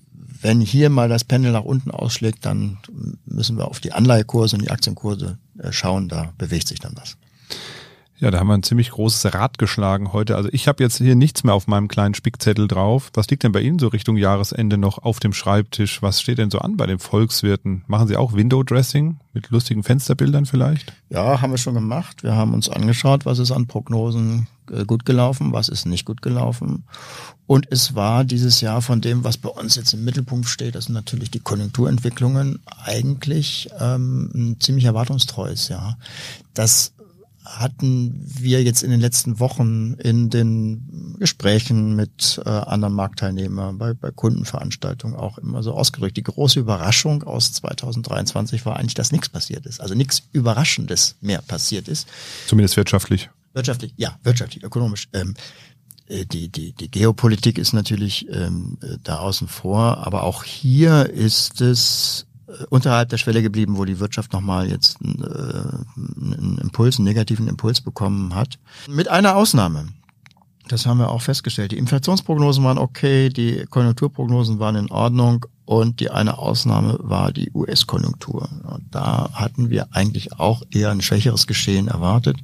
wenn 0.41 0.61
hier 0.61 0.89
mal 0.89 1.09
das 1.09 1.23
Pendel 1.23 1.51
nach 1.51 1.63
unten 1.63 1.91
ausschlägt, 1.91 2.45
dann 2.45 2.77
müssen 3.25 3.57
wir 3.57 3.67
auf 3.67 3.79
die 3.81 3.91
Anleihekurse 3.91 4.55
und 4.55 4.61
die 4.61 4.71
Aktienkurse 4.71 5.37
äh, 5.59 5.71
schauen, 5.71 6.07
da 6.07 6.33
bewegt 6.37 6.67
sich 6.67 6.79
dann 6.79 6.93
was. 6.95 7.17
Ja, 8.17 8.31
da 8.31 8.39
haben 8.39 8.47
wir 8.47 8.53
ein 8.53 8.63
ziemlich 8.63 8.91
großes 8.91 9.33
Rad 9.33 9.57
geschlagen 9.57 10.13
heute. 10.13 10.37
Also 10.37 10.47
ich 10.53 10.69
habe 10.69 10.81
jetzt 10.81 10.97
hier 10.97 11.15
nichts 11.15 11.43
mehr 11.43 11.53
auf 11.53 11.67
meinem 11.67 11.89
kleinen 11.89 12.13
Spickzettel 12.13 12.67
drauf. 12.67 13.11
Was 13.13 13.29
liegt 13.29 13.43
denn 13.43 13.51
bei 13.51 13.59
Ihnen 13.59 13.77
so 13.77 13.89
Richtung 13.89 14.15
Jahresende 14.15 14.77
noch 14.77 14.99
auf 14.99 15.19
dem 15.19 15.33
Schreibtisch? 15.33 16.01
Was 16.01 16.21
steht 16.21 16.37
denn 16.37 16.49
so 16.49 16.59
an 16.59 16.77
bei 16.77 16.85
den 16.85 16.99
Volkswirten? 16.99 17.83
Machen 17.87 18.07
Sie 18.07 18.15
auch 18.15 18.33
Window 18.33 18.63
Dressing 18.63 19.17
mit 19.33 19.49
lustigen 19.49 19.83
Fensterbildern 19.83 20.45
vielleicht? 20.45 20.93
Ja, 21.09 21.41
haben 21.41 21.51
wir 21.51 21.57
schon 21.57 21.73
gemacht. 21.73 22.23
Wir 22.23 22.35
haben 22.35 22.53
uns 22.53 22.69
angeschaut, 22.69 23.25
was 23.25 23.39
ist 23.39 23.51
an 23.51 23.67
Prognosen 23.67 24.47
äh, 24.71 24.85
gut 24.85 25.05
gelaufen, 25.05 25.51
was 25.51 25.67
ist 25.67 25.85
nicht 25.85 26.05
gut 26.05 26.21
gelaufen. 26.21 26.85
Und 27.47 27.67
es 27.69 27.95
war 27.95 28.23
dieses 28.23 28.61
Jahr 28.61 28.81
von 28.81 29.01
dem, 29.01 29.23
was 29.23 29.37
bei 29.37 29.49
uns 29.49 29.75
jetzt 29.75 29.93
im 29.93 30.03
Mittelpunkt 30.03 30.47
steht, 30.47 30.75
das 30.75 30.85
sind 30.85 30.95
natürlich 30.95 31.29
die 31.29 31.41
Konjunkturentwicklungen, 31.41 32.59
eigentlich 32.83 33.69
ähm, 33.79 34.31
ein 34.33 34.59
ziemlich 34.59 34.85
erwartungstreues 34.85 35.67
Jahr. 35.67 35.97
Das 36.53 36.94
hatten 37.45 38.19
wir 38.25 38.63
jetzt 38.63 38.83
in 38.83 38.89
den 38.89 38.99
letzten 38.99 39.39
Wochen 39.39 39.93
in 39.93 40.29
den 40.29 41.15
Gesprächen 41.19 41.95
mit 41.95 42.41
äh, 42.43 42.49
anderen 42.49 42.93
Marktteilnehmern, 42.93 43.77
bei, 43.77 43.93
bei 43.93 44.11
Kundenveranstaltungen 44.11 45.15
auch 45.15 45.37
immer 45.37 45.63
so 45.63 45.73
ausgedrückt. 45.73 46.17
Die 46.17 46.23
große 46.23 46.59
Überraschung 46.59 47.23
aus 47.23 47.53
2023 47.53 48.65
war 48.65 48.77
eigentlich, 48.77 48.95
dass 48.95 49.11
nichts 49.11 49.29
passiert 49.29 49.65
ist. 49.65 49.79
Also 49.79 49.95
nichts 49.95 50.23
Überraschendes 50.31 51.15
mehr 51.21 51.41
passiert 51.41 51.87
ist. 51.87 52.07
Zumindest 52.47 52.77
wirtschaftlich. 52.77 53.29
Wirtschaftlich, 53.53 53.93
ja, 53.95 54.17
wirtschaftlich, 54.23 54.63
ökonomisch. 54.63 55.07
Ähm, 55.13 55.35
äh, 56.07 56.25
die, 56.25 56.49
die, 56.49 56.73
die 56.73 56.89
Geopolitik 56.89 57.57
ist 57.57 57.73
natürlich 57.73 58.27
ähm, 58.29 58.77
äh, 58.81 58.97
da 59.03 59.19
außen 59.19 59.47
vor, 59.47 60.05
aber 60.05 60.23
auch 60.23 60.43
hier 60.43 61.09
ist 61.09 61.61
es 61.61 62.25
unterhalb 62.69 63.09
der 63.09 63.17
Schwelle 63.17 63.41
geblieben, 63.41 63.77
wo 63.77 63.85
die 63.85 63.99
Wirtschaft 63.99 64.33
nochmal 64.33 64.69
jetzt 64.69 64.97
äh, 65.01 65.05
einen 65.05 66.59
Impuls, 66.61 66.97
einen 66.97 67.05
negativen 67.05 67.47
Impuls 67.47 67.81
bekommen 67.81 68.35
hat. 68.35 68.59
Mit 68.87 69.07
einer 69.07 69.35
Ausnahme. 69.35 69.87
Das 70.67 70.85
haben 70.85 70.97
wir 70.97 71.09
auch 71.09 71.21
festgestellt. 71.21 71.71
Die 71.71 71.77
Inflationsprognosen 71.77 72.63
waren 72.63 72.79
okay, 72.79 73.29
die 73.29 73.65
Konjunkturprognosen 73.69 74.59
waren 74.59 74.75
in 74.75 74.89
Ordnung 74.89 75.45
und 75.65 75.99
die 75.99 76.09
eine 76.09 76.39
Ausnahme 76.39 76.97
war 77.01 77.31
die 77.31 77.51
US-Konjunktur. 77.53 78.49
Da 78.89 79.29
hatten 79.33 79.69
wir 79.69 79.87
eigentlich 79.91 80.39
auch 80.39 80.63
eher 80.71 80.89
ein 80.89 81.01
schwächeres 81.01 81.45
Geschehen 81.45 81.87
erwartet. 81.87 82.37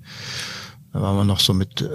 Da 0.94 1.02
waren 1.02 1.16
wir 1.16 1.24
noch 1.24 1.40
so 1.40 1.54
mit 1.54 1.82
äh, 1.82 1.88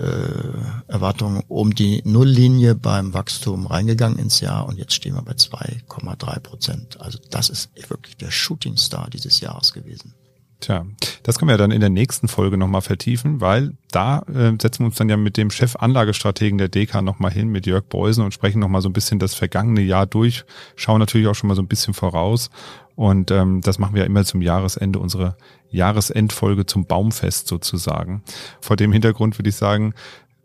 Erwartungen 0.89 1.43
um 1.49 1.75
die 1.75 2.03
Nulllinie 2.05 2.75
beim 2.75 3.13
Wachstum 3.13 3.67
reingegangen 3.67 4.19
ins 4.19 4.41
Jahr 4.41 4.67
und 4.67 4.79
jetzt 4.79 4.95
stehen 4.95 5.15
wir 5.15 5.23
bei 5.23 5.33
2,3 5.33 6.41
Prozent. 6.41 7.01
Also 7.01 7.19
das 7.31 7.51
ist 7.51 7.71
wirklich 7.91 8.17
der 8.17 8.31
Shootingstar 8.31 9.11
dieses 9.11 9.41
Jahres 9.41 9.75
gewesen. 9.75 10.15
Tja, 10.61 10.87
das 11.23 11.39
können 11.39 11.51
wir 11.51 11.59
dann 11.59 11.71
in 11.71 11.81
der 11.81 11.91
nächsten 11.91 12.29
Folge 12.29 12.57
nochmal 12.57 12.81
vertiefen, 12.81 13.43
weil 13.43 13.77
da 13.91 14.21
äh, 14.21 14.53
setzen 14.59 14.81
wir 14.81 14.87
uns 14.87 14.97
dann 14.97 15.11
ja 15.11 15.19
mit 15.19 15.37
dem 15.37 15.51
Chef-Anlagestrategen 15.51 16.57
der 16.57 16.71
DK 16.71 17.03
nochmal 17.03 17.31
hin, 17.31 17.49
mit 17.49 17.67
Jörg 17.67 17.85
Beusen 17.85 18.25
und 18.25 18.33
sprechen 18.33 18.61
nochmal 18.61 18.81
so 18.81 18.89
ein 18.89 18.95
bisschen 18.95 19.19
das 19.19 19.35
vergangene 19.35 19.83
Jahr 19.83 20.07
durch, 20.07 20.47
schauen 20.75 21.01
natürlich 21.01 21.27
auch 21.27 21.35
schon 21.35 21.49
mal 21.49 21.57
so 21.57 21.63
ein 21.63 21.69
bisschen 21.69 21.93
voraus 21.93 22.49
und 22.97 23.31
ähm, 23.31 23.61
das 23.61 23.79
machen 23.79 23.95
wir 23.95 24.03
ja 24.03 24.07
immer 24.07 24.25
zum 24.25 24.43
Jahresende, 24.43 24.99
unsere 24.99 25.37
Jahresendfolge 25.71 26.67
zum 26.67 26.87
Baumfest 26.87 27.47
sozusagen. 27.47 28.23
Vor 28.61 28.77
dem 28.77 28.91
Hintergrund 28.91 29.39
würde 29.39 29.51
ich 29.51 29.57
sagen, 29.57 29.95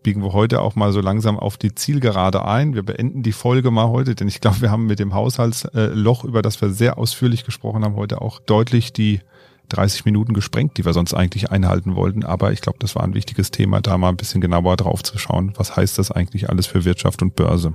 biegen 0.04 0.22
wir 0.22 0.34
heute 0.34 0.62
auch 0.62 0.76
mal 0.76 0.92
so 0.92 1.00
langsam 1.00 1.40
auf 1.40 1.58
die 1.58 1.74
Zielgerade 1.74 2.44
ein. 2.46 2.74
Wir 2.74 2.84
beenden 2.84 3.24
die 3.24 3.32
Folge 3.32 3.72
mal 3.72 3.88
heute, 3.88 4.16
denn 4.16 4.28
ich 4.28 4.42
glaube, 4.42 4.62
wir 4.62 4.72
haben 4.72 4.86
mit 4.86 5.00
dem 5.00 5.14
Haushaltsloch, 5.14 6.24
über 6.26 6.42
das 6.42 6.62
wir 6.62 6.70
sehr 6.72 6.98
ausführlich 6.98 7.46
gesprochen 7.46 7.84
haben, 7.86 7.96
heute 7.96 8.22
auch 8.22 8.40
deutlich 8.40 8.94
die 8.94 9.22
30 9.72 10.06
Minuten 10.06 10.34
gesprengt, 10.34 10.78
die 10.78 10.86
wir 10.86 10.94
sonst 10.94 11.14
eigentlich 11.14 11.52
einhalten 11.52 11.96
wollten. 11.96 12.24
Aber 12.24 12.52
ich 12.52 12.62
glaube, 12.62 12.80
das 12.80 12.96
war 12.96 13.04
ein 13.04 13.14
wichtiges 13.14 13.52
Thema, 13.52 13.82
da 13.82 13.98
mal 13.98 14.10
ein 14.10 14.18
bisschen 14.18 14.42
genauer 14.42 14.78
drauf 14.78 15.04
zu 15.04 15.18
schauen. 15.18 15.54
Was 15.56 15.76
heißt 15.76 15.98
das 15.98 16.12
eigentlich 16.12 16.50
alles 16.50 16.68
für 16.68 16.86
Wirtschaft 16.86 17.22
und 17.22 17.36
Börse? 17.36 17.74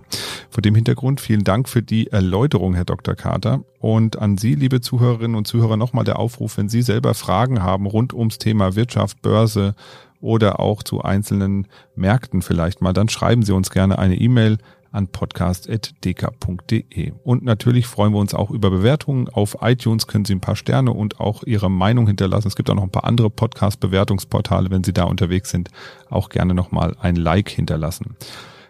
Vor 0.50 0.62
dem 0.62 0.74
Hintergrund 0.74 1.20
vielen 1.20 1.44
Dank 1.44 1.68
für 1.68 1.82
die 1.82 2.08
Erläuterung, 2.08 2.74
Herr 2.74 2.84
Dr. 2.84 3.14
Carter. 3.14 3.60
Und 3.78 4.18
an 4.18 4.38
Sie, 4.38 4.54
liebe 4.54 4.80
Zuhörerinnen 4.80 5.36
und 5.36 5.46
Zuhörer, 5.46 5.76
nochmal 5.76 6.04
der 6.04 6.18
Aufruf, 6.18 6.56
wenn 6.56 6.68
Sie 6.68 6.82
selber 6.82 7.14
Fragen 7.14 7.62
haben 7.62 7.86
rund 7.86 8.14
ums 8.14 8.38
Thema 8.38 8.74
Wirtschaft, 8.74 9.22
Börse, 9.22 9.74
oder 10.20 10.60
auch 10.60 10.82
zu 10.82 11.02
einzelnen 11.02 11.66
Märkten 11.94 12.42
vielleicht 12.42 12.80
mal, 12.80 12.92
dann 12.92 13.08
schreiben 13.08 13.42
Sie 13.42 13.52
uns 13.52 13.70
gerne 13.70 13.98
eine 13.98 14.16
E-Mail 14.16 14.58
an 14.96 15.08
podcast.dk.de. 15.08 17.12
Und 17.22 17.44
natürlich 17.44 17.86
freuen 17.86 18.14
wir 18.14 18.18
uns 18.18 18.34
auch 18.34 18.50
über 18.50 18.70
Bewertungen. 18.70 19.28
Auf 19.28 19.58
iTunes 19.60 20.06
können 20.06 20.24
Sie 20.24 20.34
ein 20.34 20.40
paar 20.40 20.56
Sterne 20.56 20.92
und 20.92 21.20
auch 21.20 21.42
Ihre 21.44 21.70
Meinung 21.70 22.06
hinterlassen. 22.06 22.48
Es 22.48 22.56
gibt 22.56 22.70
auch 22.70 22.74
noch 22.74 22.82
ein 22.82 22.90
paar 22.90 23.04
andere 23.04 23.28
Podcast-Bewertungsportale, 23.28 24.70
wenn 24.70 24.82
Sie 24.82 24.94
da 24.94 25.04
unterwegs 25.04 25.50
sind. 25.50 25.68
Auch 26.08 26.30
gerne 26.30 26.54
nochmal 26.54 26.96
ein 26.98 27.16
Like 27.16 27.50
hinterlassen. 27.50 28.16